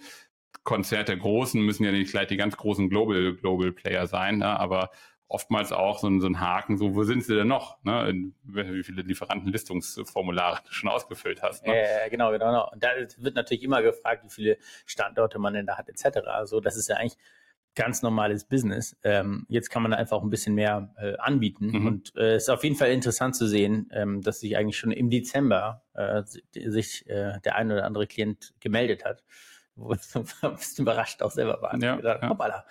Konzert 0.64 1.06
der 1.06 1.16
Großen 1.16 1.62
müssen 1.62 1.84
ja 1.84 1.92
nicht 1.92 2.10
gleich 2.10 2.26
die 2.26 2.36
ganz 2.36 2.56
großen 2.56 2.90
Global, 2.90 3.34
Global 3.34 3.70
Player 3.70 4.08
sein, 4.08 4.38
ne? 4.38 4.58
aber 4.58 4.90
oftmals 5.28 5.72
auch 5.72 5.98
so 5.98 6.08
ein, 6.08 6.20
so 6.20 6.26
ein 6.28 6.40
Haken, 6.40 6.78
so 6.78 6.94
wo 6.94 7.02
sind 7.02 7.24
sie 7.24 7.34
denn 7.34 7.48
noch? 7.48 7.82
Ne? 7.82 8.32
Wie 8.44 8.82
viele 8.82 9.02
Lieferantenlistungsformulare 9.02 10.60
du 10.64 10.72
schon 10.72 10.88
ausgefüllt 10.88 11.42
hast. 11.42 11.66
Ne? 11.66 11.74
Äh, 11.74 12.10
genau, 12.10 12.30
genau, 12.30 12.46
genau. 12.46 12.70
Und 12.72 12.82
da 12.82 12.90
wird 13.18 13.34
natürlich 13.34 13.64
immer 13.64 13.82
gefragt, 13.82 14.24
wie 14.24 14.30
viele 14.30 14.58
Standorte 14.84 15.38
man 15.38 15.54
denn 15.54 15.66
da 15.66 15.76
hat, 15.76 15.88
etc. 15.88 16.18
Also 16.26 16.60
das 16.60 16.76
ist 16.76 16.88
ja 16.88 16.96
eigentlich 16.96 17.18
ganz 17.76 18.02
normales 18.02 18.44
Business. 18.44 18.96
Ähm, 19.04 19.46
jetzt 19.48 19.70
kann 19.70 19.82
man 19.82 19.92
einfach 19.92 20.22
ein 20.22 20.30
bisschen 20.30 20.54
mehr 20.54 20.94
äh, 20.98 21.16
anbieten. 21.18 21.68
Mhm. 21.68 21.86
Und 21.86 22.16
äh, 22.16 22.34
es 22.34 22.44
ist 22.44 22.48
auf 22.48 22.64
jeden 22.64 22.74
Fall 22.74 22.90
interessant 22.90 23.36
zu 23.36 23.46
sehen, 23.46 23.88
ähm, 23.92 24.22
dass 24.22 24.40
sich 24.40 24.56
eigentlich 24.56 24.78
schon 24.78 24.90
im 24.90 25.10
Dezember 25.10 25.84
äh, 25.94 26.22
sich 26.52 27.06
äh, 27.08 27.38
der 27.44 27.56
ein 27.56 27.70
oder 27.70 27.84
andere 27.84 28.06
Klient 28.06 28.54
gemeldet 28.60 29.04
hat. 29.04 29.22
Wo 29.78 29.92
ich 29.92 30.00
ein 30.16 30.56
bisschen 30.56 30.84
überrascht 30.84 31.20
auch 31.20 31.30
selber 31.30 31.60
war. 31.60 31.78
Ja, 31.78 31.96
gedacht, 31.96 32.22
ja. 32.22 32.30
Hoppala. 32.30 32.64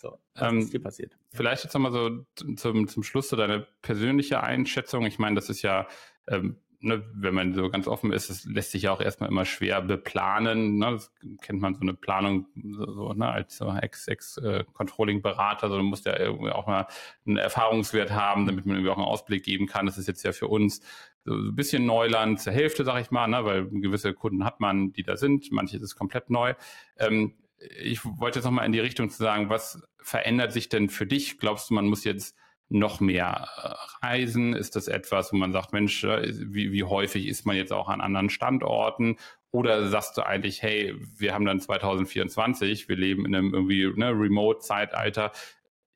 So, 0.00 0.18
was 0.34 0.50
ähm, 0.50 0.58
ist 0.60 0.70
hier 0.70 0.82
passiert? 0.82 1.18
Vielleicht 1.30 1.62
jetzt 1.62 1.74
nochmal 1.74 1.92
so 1.92 2.24
zum, 2.56 2.88
zum 2.88 3.02
Schluss 3.02 3.28
so 3.28 3.36
deine 3.36 3.66
persönliche 3.82 4.42
Einschätzung. 4.42 5.04
Ich 5.04 5.18
meine, 5.18 5.34
das 5.34 5.50
ist 5.50 5.60
ja, 5.60 5.86
ähm, 6.26 6.56
ne, 6.80 7.04
wenn 7.12 7.34
man 7.34 7.52
so 7.52 7.68
ganz 7.68 7.86
offen 7.86 8.10
ist, 8.10 8.30
das 8.30 8.46
lässt 8.46 8.70
sich 8.70 8.84
ja 8.84 8.92
auch 8.92 9.02
erstmal 9.02 9.28
immer 9.28 9.44
schwer 9.44 9.82
beplanen. 9.82 10.78
Ne? 10.78 10.92
Das 10.92 11.12
kennt 11.42 11.60
man 11.60 11.74
so 11.74 11.82
eine 11.82 11.92
Planung 11.92 12.46
so, 12.54 12.90
so 12.90 13.12
ne, 13.12 13.28
als 13.28 13.58
so 13.58 13.70
Ex-Controlling-Berater. 13.70 15.68
so, 15.68 15.76
du 15.76 15.82
musst 15.82 16.06
ja 16.06 16.18
irgendwie 16.18 16.50
auch 16.50 16.66
mal 16.66 16.86
einen 17.26 17.36
Erfahrungswert 17.36 18.10
haben, 18.10 18.46
damit 18.46 18.64
man 18.64 18.76
irgendwie 18.76 18.92
auch 18.92 18.96
einen 18.96 19.04
Ausblick 19.04 19.44
geben 19.44 19.66
kann. 19.66 19.84
Das 19.84 19.98
ist 19.98 20.08
jetzt 20.08 20.22
ja 20.22 20.32
für 20.32 20.48
uns 20.48 20.80
so 21.26 21.34
ein 21.34 21.54
bisschen 21.54 21.84
Neuland 21.84 22.40
zur 22.40 22.54
Hälfte, 22.54 22.84
sag 22.84 23.02
ich 23.02 23.10
mal, 23.10 23.26
ne, 23.26 23.44
weil 23.44 23.68
gewisse 23.68 24.14
Kunden 24.14 24.46
hat 24.46 24.60
man, 24.60 24.94
die 24.94 25.02
da 25.02 25.18
sind, 25.18 25.52
manche 25.52 25.76
ist 25.76 25.94
komplett 25.94 26.30
neu. 26.30 26.54
Ähm, 26.98 27.34
ich 27.60 28.04
wollte 28.04 28.38
jetzt 28.38 28.44
nochmal 28.46 28.66
in 28.66 28.72
die 28.72 28.80
Richtung 28.80 29.10
zu 29.10 29.18
sagen, 29.18 29.50
was 29.50 29.82
verändert 29.98 30.52
sich 30.52 30.68
denn 30.68 30.88
für 30.88 31.06
dich? 31.06 31.38
Glaubst 31.38 31.70
du, 31.70 31.74
man 31.74 31.86
muss 31.86 32.04
jetzt 32.04 32.36
noch 32.70 33.00
mehr 33.00 33.48
äh, 33.56 34.06
reisen? 34.06 34.54
Ist 34.54 34.76
das 34.76 34.88
etwas, 34.88 35.32
wo 35.32 35.36
man 35.36 35.52
sagt, 35.52 35.72
Mensch, 35.72 36.04
äh, 36.04 36.32
wie, 36.52 36.72
wie 36.72 36.84
häufig 36.84 37.26
ist 37.26 37.44
man 37.44 37.56
jetzt 37.56 37.72
auch 37.72 37.88
an 37.88 38.00
anderen 38.00 38.30
Standorten? 38.30 39.16
Oder 39.50 39.88
sagst 39.88 40.16
du 40.16 40.22
eigentlich, 40.22 40.62
hey, 40.62 40.94
wir 41.18 41.34
haben 41.34 41.44
dann 41.44 41.60
2024, 41.60 42.88
wir 42.88 42.96
leben 42.96 43.26
in 43.26 43.34
einem 43.34 43.52
irgendwie 43.52 43.86
ne, 43.94 44.10
Remote-Zeitalter. 44.10 45.32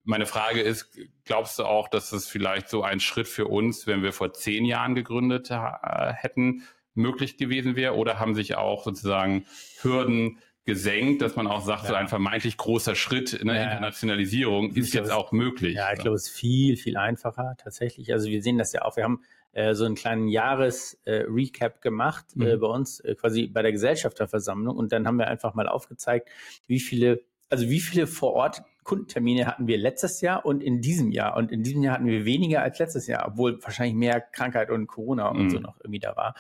Meine 0.03 0.27
Frage 0.27 0.61
ist, 0.61 0.99
glaubst 1.25 1.59
du 1.59 1.65
auch, 1.65 1.89
dass 1.89 2.11
das 2.11 2.27
vielleicht 2.27 2.69
so 2.69 2.83
ein 2.83 3.01
Schritt 3.01 3.29
für 3.29 3.47
uns, 3.47 3.87
wenn 3.87 4.03
wir 4.03 4.13
vor 4.13 4.33
zehn 4.33 4.65
Jahren 4.65 4.95
gegründet 4.97 5.51
äh, 5.51 6.13
hätten, 6.13 6.65
möglich 6.95 7.39
gewesen 7.39 7.77
wäre? 7.77 7.95
Oder 7.95 8.19
haben 8.19 8.35
sich 8.35 8.57
auch 8.57 8.85
sozusagen 8.85 9.47
Hürden 9.81 10.41
gesenkt, 10.65 11.21
dass 11.21 11.37
man 11.37 11.47
auch 11.47 11.65
sagt, 11.65 11.83
ja. 11.85 11.89
so 11.89 11.95
ein 11.95 12.09
vermeintlich 12.09 12.57
großer 12.57 12.95
Schritt 12.95 13.33
in 13.33 13.49
der 13.49 13.57
ja. 13.57 13.63
Internationalisierung 13.65 14.73
ist 14.73 14.95
jetzt 14.95 15.11
auch 15.11 15.33
möglich. 15.33 15.77
Ja, 15.77 15.93
ich 15.93 16.01
glaube, 16.01 16.17
es 16.17 16.29
ist 16.29 16.37
viel, 16.37 16.77
viel 16.77 16.97
einfacher 16.97 17.55
tatsächlich. 17.63 18.13
Also 18.13 18.29
wir 18.29 18.43
sehen 18.43 18.59
das 18.59 18.73
ja 18.73 18.83
auch. 18.83 18.97
Wir 18.97 19.05
haben 19.05 19.23
äh, 19.53 19.75
so 19.75 19.85
einen 19.85 19.95
kleinen 19.95 20.29
Jahres-Recap 20.29 21.77
äh, 21.77 21.81
gemacht 21.81 22.27
äh, 22.35 22.39
mhm. 22.39 22.47
äh, 22.47 22.57
bei 22.57 22.67
uns, 22.67 23.01
äh, 23.01 23.15
quasi 23.15 23.47
bei 23.47 23.63
der 23.63 23.73
Gesellschafterversammlung. 23.73 24.77
Und 24.77 24.93
dann 24.93 25.07
haben 25.07 25.19
wir 25.19 25.29
einfach 25.29 25.55
mal 25.55 25.69
aufgezeigt, 25.69 26.29
wie 26.67 26.81
viele, 26.81 27.23
also 27.51 27.69
wie 27.69 27.81
viele 27.81 28.07
vor 28.07 28.33
Ort 28.33 28.63
Kundentermine 28.85 29.47
hatten 29.47 29.67
wir 29.67 29.79
letztes 29.79 30.21
Jahr 30.21 30.45
und 30.45 30.63
in 30.63 30.81
diesem 30.81 31.11
Jahr. 31.11 31.37
Und 31.37 31.51
in 31.51 31.63
diesem 31.63 31.83
Jahr 31.83 31.95
hatten 31.95 32.07
wir 32.07 32.25
weniger 32.25 32.63
als 32.63 32.79
letztes 32.79 33.07
Jahr, 33.07 33.27
obwohl 33.27 33.63
wahrscheinlich 33.63 33.95
mehr 33.95 34.21
Krankheit 34.21 34.71
und 34.71 34.87
Corona 34.87 35.29
und 35.29 35.51
so 35.51 35.57
mhm. 35.57 35.63
noch 35.63 35.81
irgendwie 35.81 36.01
da 36.01 36.15
war. 36.17 36.35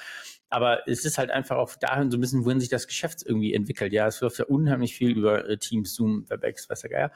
Aber 0.54 0.86
es 0.86 1.04
ist 1.04 1.18
halt 1.18 1.32
einfach 1.32 1.56
auch 1.56 1.74
dahin 1.74 2.12
so 2.12 2.16
ein 2.16 2.20
bisschen, 2.20 2.44
wohin 2.44 2.60
sich 2.60 2.68
das 2.68 2.86
Geschäft 2.86 3.24
irgendwie 3.26 3.54
entwickelt. 3.54 3.92
Ja, 3.92 4.06
es 4.06 4.20
läuft 4.20 4.38
ja 4.38 4.44
unheimlich 4.44 4.94
viel 4.94 5.10
über 5.10 5.48
äh, 5.48 5.58
Teams, 5.58 5.96
Zoom, 5.96 6.30
WebEx, 6.30 6.70
was 6.70 6.82
der 6.82 6.90
Geier. 6.90 7.12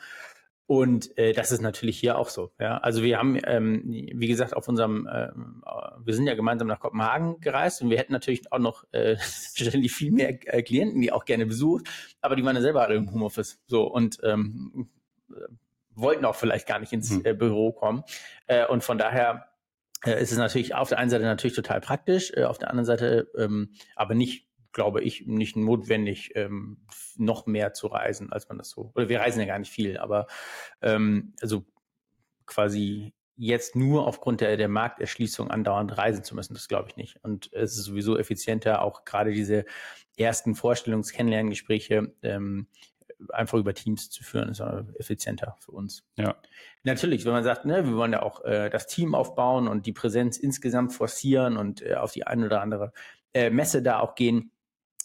Und 0.66 1.16
äh, 1.16 1.34
das 1.34 1.52
ist 1.52 1.62
natürlich 1.62 2.00
hier 2.00 2.18
auch 2.18 2.30
so. 2.30 2.50
Ja, 2.58 2.78
also 2.78 3.04
wir 3.04 3.16
haben, 3.16 3.40
ähm, 3.44 3.84
wie 3.86 4.26
gesagt, 4.26 4.56
auf 4.56 4.66
unserem, 4.66 5.08
ähm, 5.10 5.62
wir 6.04 6.14
sind 6.14 6.26
ja 6.26 6.34
gemeinsam 6.34 6.66
nach 6.66 6.80
Kopenhagen 6.80 7.40
gereist 7.40 7.80
und 7.80 7.90
wir 7.90 7.98
hätten 7.98 8.12
natürlich 8.12 8.50
auch 8.50 8.58
noch 8.58 8.84
äh, 8.90 9.16
viel 9.18 10.10
mehr 10.10 10.30
äh, 10.52 10.62
Klienten, 10.64 11.00
die 11.00 11.12
auch 11.12 11.24
gerne 11.24 11.46
besucht, 11.46 11.86
aber 12.20 12.34
die 12.34 12.44
waren 12.44 12.56
ja 12.56 12.62
selber 12.62 12.82
alle 12.82 12.96
im 12.96 13.12
Homeoffice. 13.12 13.60
So 13.68 13.84
und 13.84 14.18
ähm, 14.24 14.90
wollten 15.94 16.24
auch 16.24 16.34
vielleicht 16.34 16.66
gar 16.66 16.80
nicht 16.80 16.92
ins 16.92 17.10
hm. 17.10 17.24
äh, 17.24 17.34
Büro 17.34 17.70
kommen. 17.70 18.02
Äh, 18.48 18.66
und 18.66 18.82
von 18.82 18.98
daher 18.98 19.47
äh, 20.04 20.20
ist 20.22 20.32
es 20.32 20.38
natürlich 20.38 20.74
auf 20.74 20.88
der 20.88 20.98
einen 20.98 21.10
Seite 21.10 21.24
natürlich 21.24 21.56
total 21.56 21.80
praktisch, 21.80 22.32
äh, 22.34 22.44
auf 22.44 22.58
der 22.58 22.70
anderen 22.70 22.86
Seite 22.86 23.28
ähm, 23.36 23.72
aber 23.96 24.14
nicht 24.14 24.48
glaube 24.72 25.02
ich, 25.02 25.26
nicht 25.26 25.56
notwendig, 25.56 26.32
ähm, 26.36 26.78
noch 27.16 27.46
mehr 27.46 27.72
zu 27.72 27.88
reisen, 27.88 28.30
als 28.32 28.48
man 28.48 28.58
das 28.58 28.70
so. 28.70 28.92
Oder 28.94 29.08
wir 29.08 29.18
reisen 29.18 29.40
ja 29.40 29.46
gar 29.46 29.58
nicht 29.58 29.72
viel, 29.72 29.98
aber 29.98 30.26
ähm, 30.82 31.34
also 31.40 31.64
quasi 32.46 33.12
jetzt 33.34 33.76
nur 33.76 34.06
aufgrund 34.06 34.40
der, 34.40 34.56
der 34.56 34.68
Markterschließung 34.68 35.50
andauernd 35.50 35.96
reisen 35.96 36.24
zu 36.24 36.34
müssen, 36.34 36.54
das 36.54 36.68
glaube 36.68 36.88
ich 36.88 36.96
nicht. 36.96 37.16
Und 37.24 37.52
es 37.52 37.76
ist 37.76 37.84
sowieso 37.84 38.18
effizienter, 38.18 38.82
auch 38.82 39.04
gerade 39.04 39.32
diese 39.32 39.64
ersten 40.16 40.54
Vorstellungs-Kennenlerngespräche 40.54 42.14
ähm, 42.22 42.66
einfach 43.30 43.58
über 43.58 43.74
Teams 43.74 44.10
zu 44.10 44.22
führen, 44.22 44.48
ist 44.48 44.60
effizienter 44.98 45.56
für 45.60 45.72
uns. 45.72 46.04
Ja. 46.16 46.36
Natürlich, 46.84 47.24
wenn 47.24 47.32
man 47.32 47.44
sagt, 47.44 47.64
ne, 47.64 47.84
wir 47.84 47.96
wollen 47.96 48.12
ja 48.12 48.22
auch 48.22 48.44
äh, 48.44 48.70
das 48.70 48.86
Team 48.86 49.14
aufbauen 49.14 49.68
und 49.68 49.86
die 49.86 49.92
Präsenz 49.92 50.38
insgesamt 50.38 50.92
forcieren 50.92 51.56
und 51.56 51.82
äh, 51.82 51.94
auf 51.94 52.12
die 52.12 52.26
eine 52.26 52.46
oder 52.46 52.60
andere 52.60 52.92
äh, 53.34 53.50
Messe 53.50 53.82
da 53.82 54.00
auch 54.00 54.14
gehen, 54.14 54.52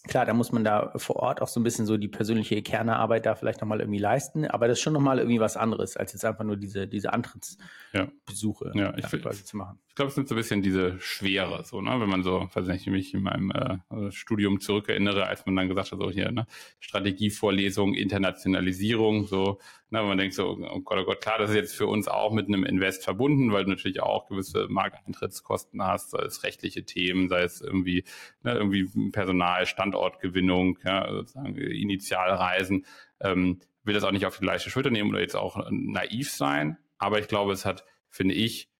Klar, 0.06 0.26
da 0.26 0.34
muss 0.34 0.52
man 0.52 0.66
da 0.66 0.92
vor 0.98 1.16
Ort 1.16 1.42
auch 1.42 1.48
so 1.48 1.62
ein 1.62 1.64
bisschen 1.64 1.86
so 1.86 1.96
die 1.96 2.10
persönliche 2.10 2.62
Kernearbeit 2.62 3.26
da 3.26 3.36
vielleicht 3.36 3.62
nochmal 3.62 3.80
irgendwie 3.80 4.00
leisten, 4.00 4.46
aber 4.46 4.68
das 4.68 4.78
ist 4.78 4.84
schon 4.84 4.92
nochmal 4.92 5.18
irgendwie 5.18 5.40
was 5.40 5.56
anderes, 5.56 5.96
als 5.96 6.12
jetzt 6.12 6.26
einfach 6.26 6.44
nur 6.44 6.58
diese, 6.58 6.90
diese 6.90 7.14
Antrittsbesuche 7.14 8.72
ja. 8.74 8.92
ja, 8.92 8.98
ich 8.98 9.06
quasi 9.06 9.46
zu 9.46 9.56
machen. 9.56 9.80
Ich 9.94 9.96
glaube, 9.96 10.10
es 10.10 10.16
sind 10.16 10.28
so 10.28 10.34
ein 10.34 10.38
bisschen 10.38 10.64
diese 10.64 11.00
Schwere, 11.00 11.64
so, 11.64 11.80
ne, 11.80 12.02
wenn 12.02 12.10
man 12.10 12.24
so, 12.24 12.50
weiß 12.52 12.66
nicht, 12.66 12.88
mich 12.88 13.14
in 13.14 13.22
meinem 13.22 13.52
äh, 13.52 14.10
Studium 14.10 14.60
zurückerinnere, 14.60 15.28
als 15.28 15.46
man 15.46 15.56
dann 15.56 15.68
gesagt 15.68 15.92
hat, 15.92 16.00
so 16.00 16.10
hier, 16.10 16.32
ne, 16.32 16.48
Strategievorlesung, 16.80 17.94
Internationalisierung, 17.94 19.28
so, 19.28 19.60
ne, 19.92 20.00
wenn 20.00 20.08
man 20.08 20.18
denkt 20.18 20.34
so, 20.34 20.58
oh 20.60 20.80
Gott, 20.80 20.98
oh 21.00 21.06
Gott, 21.06 21.22
klar, 21.22 21.38
das 21.38 21.52
ist 21.52 21.56
jetzt 21.56 21.76
für 21.76 21.86
uns 21.86 22.08
auch 22.08 22.34
mit 22.34 22.48
einem 22.48 22.64
Invest 22.64 23.04
verbunden, 23.04 23.54
weil 23.54 23.66
du 23.66 23.70
natürlich 23.70 24.02
auch 24.02 24.26
gewisse 24.26 24.68
Markteintrittskosten 24.68 25.84
hast, 25.84 26.10
sei 26.10 26.24
es 26.24 26.42
rechtliche 26.42 26.86
Themen, 26.86 27.30
sei 27.30 27.44
es 27.44 27.62
irgendwie, 27.62 28.04
ne, 28.42 28.54
irgendwie 28.56 28.90
Personal, 29.12 29.68
Standortgewinnung, 29.68 30.80
ja, 30.84 31.08
sozusagen 31.08 31.56
Initialreisen, 31.56 32.88
ähm, 33.20 33.60
will 33.84 33.94
das 33.94 34.04
auch 34.04 34.12
nicht 34.12 34.26
auf 34.26 34.40
die 34.40 34.46
leichte 34.46 34.72
Schulter 34.72 34.90
nehmen 34.90 35.12
oder 35.12 35.22
jetzt 35.22 35.36
auch 35.36 35.68
naiv 35.70 36.32
sein, 36.32 36.80
aber 36.98 37.20
ich 37.20 37.28
glaube, 37.28 37.54
es 37.54 37.64
hat, 37.64 37.86
finde 38.10 38.34
ich, 38.34 38.73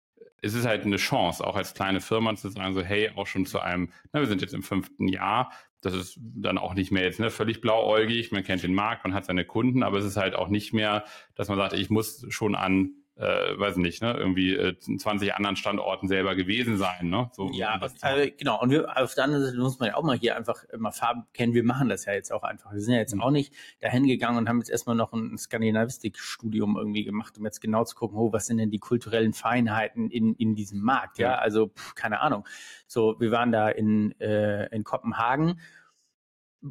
es 0.44 0.54
ist 0.54 0.66
halt 0.66 0.86
eine 0.86 0.98
Chance, 0.98 1.46
auch 1.46 1.56
als 1.56 1.74
kleine 1.74 2.02
Firma 2.02 2.36
zu 2.36 2.50
sagen, 2.50 2.74
so, 2.74 2.82
hey, 2.82 3.12
auch 3.16 3.28
schon 3.28 3.46
zu 3.46 3.60
einem, 3.60 3.90
na, 4.12 4.20
wir 4.20 4.28
sind 4.28 4.42
jetzt 4.42 4.54
im 4.54 4.62
fünften 4.62 5.08
Jahr, 5.08 5.52
das 5.82 5.94
ist 5.94 6.20
dann 6.20 6.58
auch 6.58 6.74
nicht 6.74 6.92
mehr 6.92 7.04
jetzt 7.04 7.20
ne, 7.20 7.30
völlig 7.30 7.62
blauäugig, 7.62 8.32
man 8.32 8.44
kennt 8.44 8.62
den 8.62 8.74
Markt, 8.74 9.06
man 9.06 9.14
hat 9.14 9.26
seine 9.26 9.46
Kunden, 9.46 9.84
aber 9.84 9.98
es 9.98 10.06
ist 10.06 10.18
halt 10.18 10.36
auch 10.36 10.50
nicht 10.50 10.74
mehr, 10.74 11.06
dass 11.36 11.48
man 11.48 11.58
sagt, 11.58 11.74
ich 11.74 11.90
muss 11.90 12.26
schon 12.30 12.56
an 12.56 12.92
äh, 13.16 13.58
weiß 13.60 13.78
nicht, 13.78 14.02
ne, 14.02 14.16
irgendwie 14.18 14.56
äh, 14.56 14.76
20 14.80 15.36
anderen 15.36 15.56
Standorten 15.56 16.08
selber 16.08 16.36
gewesen 16.36 16.78
sein, 16.78 17.10
ne? 17.10 17.30
So, 17.34 17.50
ja, 17.52 17.80
also, 18.02 18.32
genau. 18.38 18.60
Und 18.60 18.72
wir, 18.72 18.98
auf 18.98 19.14
der 19.14 19.26
anderen 19.26 19.46
Seite 19.46 19.58
muss 19.58 19.80
man 19.80 19.90
ja 19.90 19.96
auch 19.96 20.04
mal 20.04 20.18
hier 20.18 20.36
einfach 20.36 20.64
mal 20.78 20.92
Farben 20.92 21.26
kennen. 21.34 21.54
Wir 21.54 21.64
machen 21.64 21.90
das 21.90 22.06
ja 22.06 22.14
jetzt 22.14 22.32
auch 22.32 22.44
einfach. 22.44 22.74
Wir 22.74 22.82
sind 22.82 22.94
ja 22.94 23.00
jetzt 23.00 23.14
mhm. 23.14 23.22
auch 23.22 23.30
nicht 23.30 23.54
dahin 23.82 24.08
gegangen 24.08 24.38
und 24.38 24.50
haben 24.50 24.58
jetzt 24.58 24.72
erstmal 24.72 24.96
noch 24.96 25.14
ein 25.14 25.38
Skandinavistik-Studium 25.38 26.76
irgendwie 26.76 27.04
gemacht, 27.04 27.38
um 27.38 27.46
jetzt 27.46 27.62
genau 27.62 27.84
zu 27.84 27.96
gucken, 27.96 28.18
oh, 28.18 28.34
was 28.34 28.48
sind 28.48 28.58
denn 28.58 28.72
die 28.72 28.80
kulturellen 28.80 29.34
Feinheiten 29.34 30.10
in, 30.10 30.34
in 30.36 30.56
diesem 30.56 30.82
Markt, 30.82 31.20
ja? 31.20 31.32
ja. 31.32 31.38
Also, 31.38 31.68
pff, 31.68 31.94
keine 31.94 32.20
Ahnung. 32.22 32.48
So, 32.88 33.16
wir 33.20 33.32
waren 33.32 33.52
da 33.52 33.70
in, 33.70 34.20
äh, 34.20 34.68
in 34.76 34.84
Kopenhagen 34.84 35.60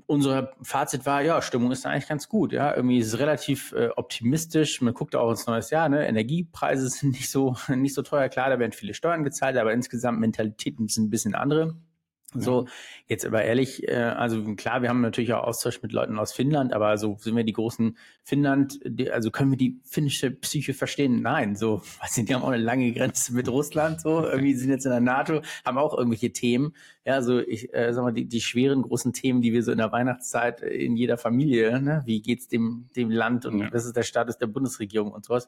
unser 0.06 0.52
Fazit 0.62 1.04
war, 1.06 1.22
ja, 1.22 1.42
Stimmung 1.42 1.70
ist 1.70 1.84
eigentlich 1.86 2.08
ganz 2.08 2.28
gut, 2.28 2.52
ja, 2.52 2.74
irgendwie 2.74 2.98
ist 2.98 3.08
es 3.08 3.18
relativ 3.18 3.72
äh, 3.72 3.88
optimistisch. 3.96 4.80
Man 4.80 4.94
guckt 4.94 5.14
auch 5.14 5.30
ins 5.30 5.46
neues 5.46 5.70
Jahr, 5.70 5.88
ne, 5.88 6.06
Energiepreise 6.06 6.88
sind 6.88 7.12
nicht 7.12 7.30
so 7.30 7.56
nicht 7.68 7.94
so 7.94 8.02
teuer, 8.02 8.28
klar, 8.28 8.50
da 8.50 8.58
werden 8.58 8.72
viele 8.72 8.94
Steuern 8.94 9.24
gezahlt, 9.24 9.56
aber 9.56 9.72
insgesamt 9.72 10.20
Mentalitäten 10.20 10.88
sind 10.88 11.06
ein 11.06 11.10
bisschen 11.10 11.34
andere. 11.34 11.76
So, 12.34 12.66
jetzt 13.08 13.26
aber 13.26 13.42
ehrlich, 13.42 13.86
äh, 13.88 13.94
also 13.94 14.54
klar, 14.54 14.80
wir 14.80 14.88
haben 14.88 15.02
natürlich 15.02 15.34
auch 15.34 15.44
Austausch 15.44 15.82
mit 15.82 15.92
Leuten 15.92 16.18
aus 16.18 16.32
Finnland, 16.32 16.72
aber 16.72 16.96
so 16.96 17.16
sind 17.20 17.36
wir 17.36 17.44
die 17.44 17.52
großen 17.52 17.98
Finnland, 18.22 18.80
die, 18.84 19.10
also 19.10 19.30
können 19.30 19.50
wir 19.50 19.58
die 19.58 19.80
finnische 19.84 20.30
Psyche 20.30 20.72
verstehen? 20.72 21.20
Nein, 21.20 21.56
so, 21.56 21.82
was 22.00 22.14
sind, 22.14 22.28
die 22.28 22.34
haben 22.34 22.42
auch 22.42 22.48
eine 22.48 22.62
lange 22.62 22.90
Grenze 22.92 23.34
mit 23.34 23.48
Russland, 23.48 24.00
so, 24.00 24.26
irgendwie 24.26 24.54
sind 24.54 24.70
jetzt 24.70 24.86
in 24.86 24.92
der 24.92 25.00
NATO, 25.00 25.42
haben 25.64 25.76
auch 25.76 25.96
irgendwelche 25.96 26.32
Themen. 26.32 26.74
Ja, 27.04 27.20
so, 27.20 27.38
ich 27.38 27.74
äh, 27.74 27.92
sag 27.92 28.02
mal, 28.02 28.12
die, 28.12 28.26
die 28.26 28.40
schweren 28.40 28.82
großen 28.82 29.12
Themen, 29.12 29.42
die 29.42 29.52
wir 29.52 29.62
so 29.62 29.72
in 29.72 29.78
der 29.78 29.92
Weihnachtszeit 29.92 30.62
in 30.62 30.96
jeder 30.96 31.18
Familie, 31.18 31.82
ne, 31.82 32.02
wie 32.06 32.22
geht's 32.22 32.48
dem, 32.48 32.88
dem 32.96 33.10
Land 33.10 33.44
und 33.44 33.58
ja. 33.58 33.68
was 33.72 33.84
ist 33.84 33.96
der 33.96 34.04
Status 34.04 34.38
der 34.38 34.46
Bundesregierung 34.46 35.12
und 35.12 35.24
sowas. 35.24 35.46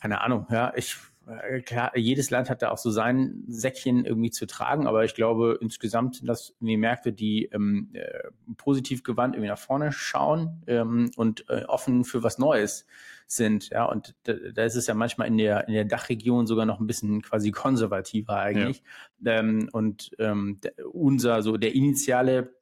Keine 0.00 0.20
Ahnung, 0.20 0.46
ja, 0.50 0.72
ich 0.76 0.94
äh, 0.94 1.15
klar, 1.64 1.96
jedes 1.96 2.30
Land 2.30 2.50
hat 2.50 2.62
da 2.62 2.70
auch 2.70 2.78
so 2.78 2.90
sein 2.90 3.42
Säckchen 3.48 4.04
irgendwie 4.04 4.30
zu 4.30 4.46
tragen, 4.46 4.86
aber 4.86 5.04
ich 5.04 5.14
glaube 5.14 5.58
insgesamt 5.60 6.16
sind 6.16 6.28
das 6.28 6.54
die 6.60 6.76
Märkte, 6.76 7.12
die 7.12 7.46
ähm, 7.46 7.90
äh, 7.94 8.28
positiv 8.56 9.02
gewandt 9.02 9.34
irgendwie 9.34 9.50
nach 9.50 9.58
vorne 9.58 9.90
schauen 9.90 10.62
ähm, 10.66 11.10
und 11.16 11.48
äh, 11.48 11.64
offen 11.64 12.04
für 12.04 12.22
was 12.22 12.38
Neues 12.38 12.86
sind. 13.26 13.70
Ja, 13.70 13.86
und 13.86 14.14
da, 14.22 14.34
da 14.54 14.64
ist 14.64 14.76
es 14.76 14.86
ja 14.86 14.94
manchmal 14.94 15.26
in 15.26 15.36
der 15.36 15.66
in 15.66 15.74
der 15.74 15.84
Dachregion 15.84 16.46
sogar 16.46 16.64
noch 16.64 16.78
ein 16.78 16.86
bisschen 16.86 17.22
quasi 17.22 17.50
konservativer 17.52 18.38
eigentlich. 18.38 18.82
Ja. 19.20 19.38
Ähm, 19.40 19.68
und 19.72 20.12
ähm, 20.20 20.60
unser 20.92 21.42
so 21.42 21.56
der 21.56 21.74
initiale 21.74 22.54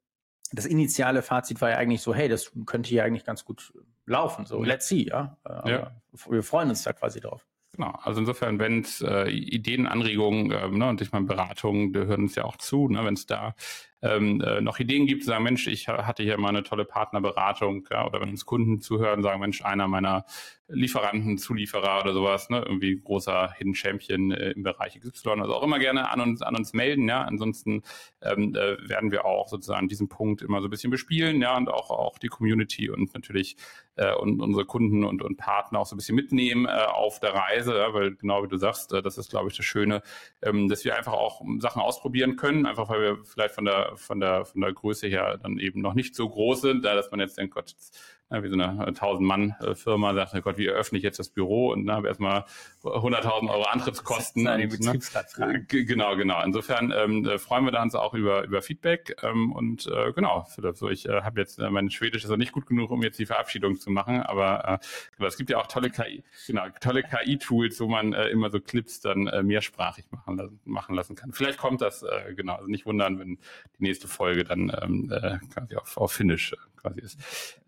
das 0.53 0.67
initiale 0.67 1.23
Fazit 1.23 1.61
war 1.61 1.71
ja 1.71 1.77
eigentlich 1.79 2.01
so, 2.01 2.15
hey, 2.15 2.29
das 2.29 2.53
könnte 2.67 2.89
hier 2.89 3.05
eigentlich 3.05 3.25
ganz 3.25 3.45
gut 3.45 3.73
laufen. 4.07 4.47
So, 4.47 4.63
let's 4.63 4.87
see, 4.87 5.09
ja. 5.09 5.37
Äh, 5.45 5.71
ja. 5.71 6.01
Wir 6.29 6.43
freuen 6.43 6.69
uns 6.69 6.85
da 6.85 6.93
quasi 6.93 7.21
drauf. 7.21 7.45
Genau, 7.77 7.99
also 8.03 8.21
insofern, 8.21 8.61
wenn 8.61 8.81
es 8.83 9.01
äh, 9.01 9.29
Ideen, 9.31 9.89
Anregungen 9.89 10.53
äh, 10.53 10.69
ne, 10.69 10.89
und 10.89 11.01
ich 11.01 11.11
meine 11.11 11.27
Beratungen, 11.27 11.93
die 11.93 11.99
hören 12.01 12.23
uns 12.23 12.37
ja 12.37 12.45
auch 12.45 12.57
zu, 12.57 12.89
ne, 12.89 13.05
wenn 13.05 13.15
es 13.15 13.27
da 13.27 13.57
ähm, 14.05 14.41
äh, 14.43 14.61
noch 14.61 14.79
Ideen 14.79 15.07
gibt, 15.07 15.25
sagen, 15.25 15.45
Mensch, 15.45 15.67
ich 15.67 15.89
hatte 15.89 16.23
hier 16.23 16.37
mal 16.39 16.51
eine 16.51 16.63
tolle 16.63 16.85
Partnerberatung, 16.85 17.89
ja, 17.91 18.07
oder 18.07 18.21
wenn 18.21 18.29
uns 18.29 18.45
Kunden 18.45 18.81
zuhören, 18.81 19.23
sagen, 19.23 19.41
Mensch, 19.41 19.65
einer 19.65 19.89
meiner 19.89 20.27
Lieferanten, 20.69 21.39
Zulieferer 21.39 22.03
oder 22.03 22.13
sowas, 22.13 22.51
ne, 22.51 22.63
irgendwie 22.67 23.01
großer 23.01 23.53
Hidden 23.57 23.75
Champion 23.75 24.31
äh, 24.31 24.51
im 24.51 24.63
Bereich 24.63 24.99
XY, 24.99 25.41
also 25.41 25.55
auch 25.55 25.63
immer 25.63 25.79
gerne 25.79 26.11
an 26.11 26.21
uns, 26.21 26.43
an 26.43 26.55
uns 26.55 26.75
melden, 26.75 27.09
ja, 27.09 27.23
ansonsten 27.23 27.83
ähm, 28.23 28.55
äh, 28.55 28.89
werden 28.89 29.11
wir 29.11 29.25
auch 29.25 29.49
sozusagen 29.49 29.89
diesen 29.89 30.09
Punkt 30.09 30.43
immer 30.43 30.61
so 30.61 30.69
ein 30.69 30.71
bisschen 30.71 30.91
bespielen, 30.91 31.41
ja, 31.41 31.57
und 31.57 31.69
auch, 31.69 31.91
auch 31.91 32.19
die 32.19 32.29
Community 32.29 32.91
und 32.91 33.15
natürlich 33.15 33.57
äh, 33.97 34.15
und 34.15 34.41
unsere 34.41 34.65
Kunden 34.65 35.05
und, 35.05 35.23
und 35.23 35.37
Partner 35.37 35.81
auch 35.81 35.87
so 35.87 35.95
ein 35.95 35.99
bisschen 35.99 36.17
mitnehmen 36.17 36.67
äh, 36.67 36.71
auf 36.71 37.21
der 37.21 37.35
Reise, 37.35 37.77
ja, 37.77 37.93
weil 37.95 38.17
genau 38.17 38.43
wie 38.43 38.49
du 38.49 38.57
sagst, 38.57 38.93
äh, 38.93 39.03
das 39.03 39.19
ist, 39.19 39.31
glaube 39.31 39.49
ich, 39.51 39.57
das 39.57 39.67
Schöne, 39.67 40.03
ähm, 40.43 40.69
dass 40.69 40.85
wir 40.85 40.97
einfach 40.97 41.13
auch 41.13 41.43
Sachen 41.59 41.81
ausprobieren 41.81 42.37
können, 42.37 42.67
einfach 42.67 42.89
weil 42.89 43.01
wir 43.01 43.25
vielleicht 43.25 43.55
von 43.55 43.65
der, 43.65 43.93
von 43.97 44.21
der, 44.21 44.45
von 44.45 44.61
der 44.61 44.73
Größe 44.73 45.07
her 45.09 45.39
dann 45.39 45.59
eben 45.59 45.81
noch 45.81 45.95
nicht 45.95 46.15
so 46.15 46.29
groß 46.29 46.63
sind, 46.63 46.85
da 46.85 46.95
dass 46.95 47.11
man 47.11 47.21
jetzt 47.21 47.39
denkt, 47.39 47.55
Gott, 47.55 47.71
jetzt 47.71 47.99
wie 48.31 48.49
so 48.49 48.55
eine 48.55 48.91
1000-Mann-Firma 48.91 50.11
äh, 50.11 50.15
sagt, 50.15 50.43
Gott, 50.43 50.59
wie 50.59 50.67
eröffne 50.67 50.99
ich 50.99 51.05
jetzt 51.05 51.19
das 51.19 51.29
Büro 51.29 51.73
und 51.73 51.87
dann 51.87 51.97
habe 51.97 52.09
erstmal 52.09 52.45
100.000 52.83 53.51
Euro 53.51 53.63
Antrittskosten. 53.65 54.47
Und, 54.47 54.81
ne? 54.81 55.67
Genau, 55.69 56.17
genau. 56.17 56.43
Insofern 56.43 56.93
ähm, 56.97 57.27
äh, 57.27 57.39
freuen 57.39 57.65
wir 57.65 57.73
da 57.73 57.83
uns 57.83 57.95
auch 57.95 58.15
über, 58.15 58.45
über 58.45 58.63
Feedback 58.63 59.17
ähm, 59.23 59.53
und 59.53 59.87
äh, 59.87 60.13
genau, 60.13 60.45
Philipp, 60.45 60.77
so 60.77 60.89
ich 60.89 61.07
äh, 61.09 61.23
habe 61.23 61.41
jetzt, 61.41 61.59
äh, 61.59 61.71
mein 61.71 61.91
Schwedisch 61.91 62.25
ist 62.25 62.31
noch 62.31 62.37
nicht 62.37 62.53
gut 62.53 62.67
genug, 62.67 62.91
um 62.91 63.03
jetzt 63.03 63.19
die 63.19 63.27
Verabschiedung 63.27 63.77
zu 63.77 63.91
machen, 63.91 64.23
aber 64.23 64.81
äh, 65.19 65.25
es 65.25 65.37
gibt 65.37 65.51
ja 65.51 65.59
auch 65.59 65.67
tolle 65.67 65.91
KI, 65.91 66.25
genau, 66.47 66.65
tolle 66.81 67.03
KI-Tools, 67.03 67.81
wo 67.81 67.89
man 67.89 68.13
äh, 68.13 68.29
immer 68.29 68.51
so 68.51 68.61
Clips 68.61 69.01
dann 69.01 69.27
äh, 69.27 69.43
mehrsprachig 69.43 70.07
machen 70.11 70.37
lassen, 70.37 70.61
machen 70.65 70.95
lassen 70.95 71.15
kann. 71.15 71.33
Vielleicht 71.33 71.59
kommt 71.59 71.81
das, 71.81 72.03
äh, 72.03 72.35
genau, 72.35 72.55
also 72.57 72.69
nicht 72.69 72.87
wundern, 72.87 73.19
wenn 73.19 73.39
die 73.79 73.83
nächste 73.83 74.09
Folge 74.09 74.45
dann 74.45 74.73
ähm, 74.83 75.13
äh, 75.13 75.39
quasi 75.53 75.77
auf, 75.77 75.97
auf 75.97 76.13
Finnisch 76.13 76.53
äh, 76.53 76.57
quasi 76.85 77.01
ist. 77.01 77.19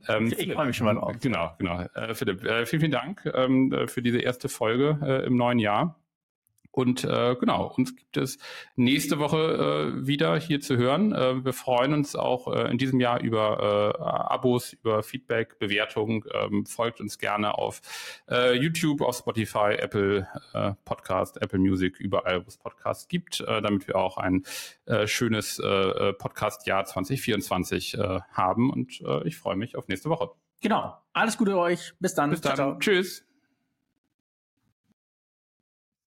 Ähm, 0.09 0.33
ich 0.37 0.52
freue 0.52 0.66
mich 0.66 0.76
schon 0.76 0.87
mal 0.87 0.94
drauf. 0.94 1.16
Genau, 1.20 1.52
genau. 1.59 1.81
Äh, 1.94 2.14
Philipp, 2.14 2.44
äh, 2.44 2.66
vielen, 2.66 2.81
vielen 2.81 2.92
Dank 2.92 3.31
ähm, 3.35 3.72
äh, 3.72 3.88
für 3.88 4.02
diese 4.02 4.18
erste 4.18 4.48
Folge 4.48 4.98
äh, 5.02 5.26
im 5.26 5.37
neuen 5.37 5.59
Jahr. 5.59 5.98
Und 6.76 7.04
äh, 7.04 7.34
genau, 7.40 7.72
uns 7.74 7.96
gibt 7.96 8.18
es 8.18 8.36
nächste 8.74 9.18
Woche 9.18 9.94
äh, 9.96 10.06
wieder 10.06 10.38
hier 10.38 10.60
zu 10.60 10.76
hören. 10.76 11.14
Äh, 11.14 11.42
wir 11.42 11.54
freuen 11.54 11.94
uns 11.94 12.14
auch 12.14 12.52
äh, 12.52 12.70
in 12.70 12.76
diesem 12.76 13.00
Jahr 13.00 13.18
über 13.22 13.94
äh, 13.98 14.02
Abos, 14.02 14.74
über 14.74 15.02
Feedback, 15.02 15.58
Bewertungen. 15.58 16.22
Ähm, 16.34 16.66
folgt 16.66 17.00
uns 17.00 17.18
gerne 17.18 17.56
auf 17.56 17.80
äh, 18.28 18.52
YouTube, 18.52 19.00
auf 19.00 19.16
Spotify, 19.16 19.76
Apple 19.78 20.28
äh, 20.52 20.72
Podcast, 20.84 21.40
Apple 21.40 21.60
Music, 21.60 21.98
überall, 21.98 22.44
wo 22.44 22.48
es 22.48 22.58
Podcasts 22.58 23.08
gibt, 23.08 23.40
äh, 23.40 23.62
damit 23.62 23.88
wir 23.88 23.96
auch 23.96 24.18
ein 24.18 24.44
äh, 24.84 25.06
schönes 25.06 25.58
äh, 25.58 26.12
Podcast-Jahr 26.12 26.84
2024 26.84 27.96
äh, 27.96 28.20
haben. 28.32 28.70
Und 28.70 29.00
äh, 29.00 29.26
ich 29.26 29.38
freue 29.38 29.56
mich 29.56 29.76
auf 29.76 29.88
nächste 29.88 30.10
Woche. 30.10 30.28
Genau. 30.60 30.94
Alles 31.14 31.38
Gute 31.38 31.56
euch. 31.56 31.94
Bis 32.00 32.14
dann. 32.14 32.28
Bis 32.28 32.42
dann. 32.42 32.54
Ciao, 32.54 32.72
ciao. 32.72 32.78
Tschüss. 32.78 33.26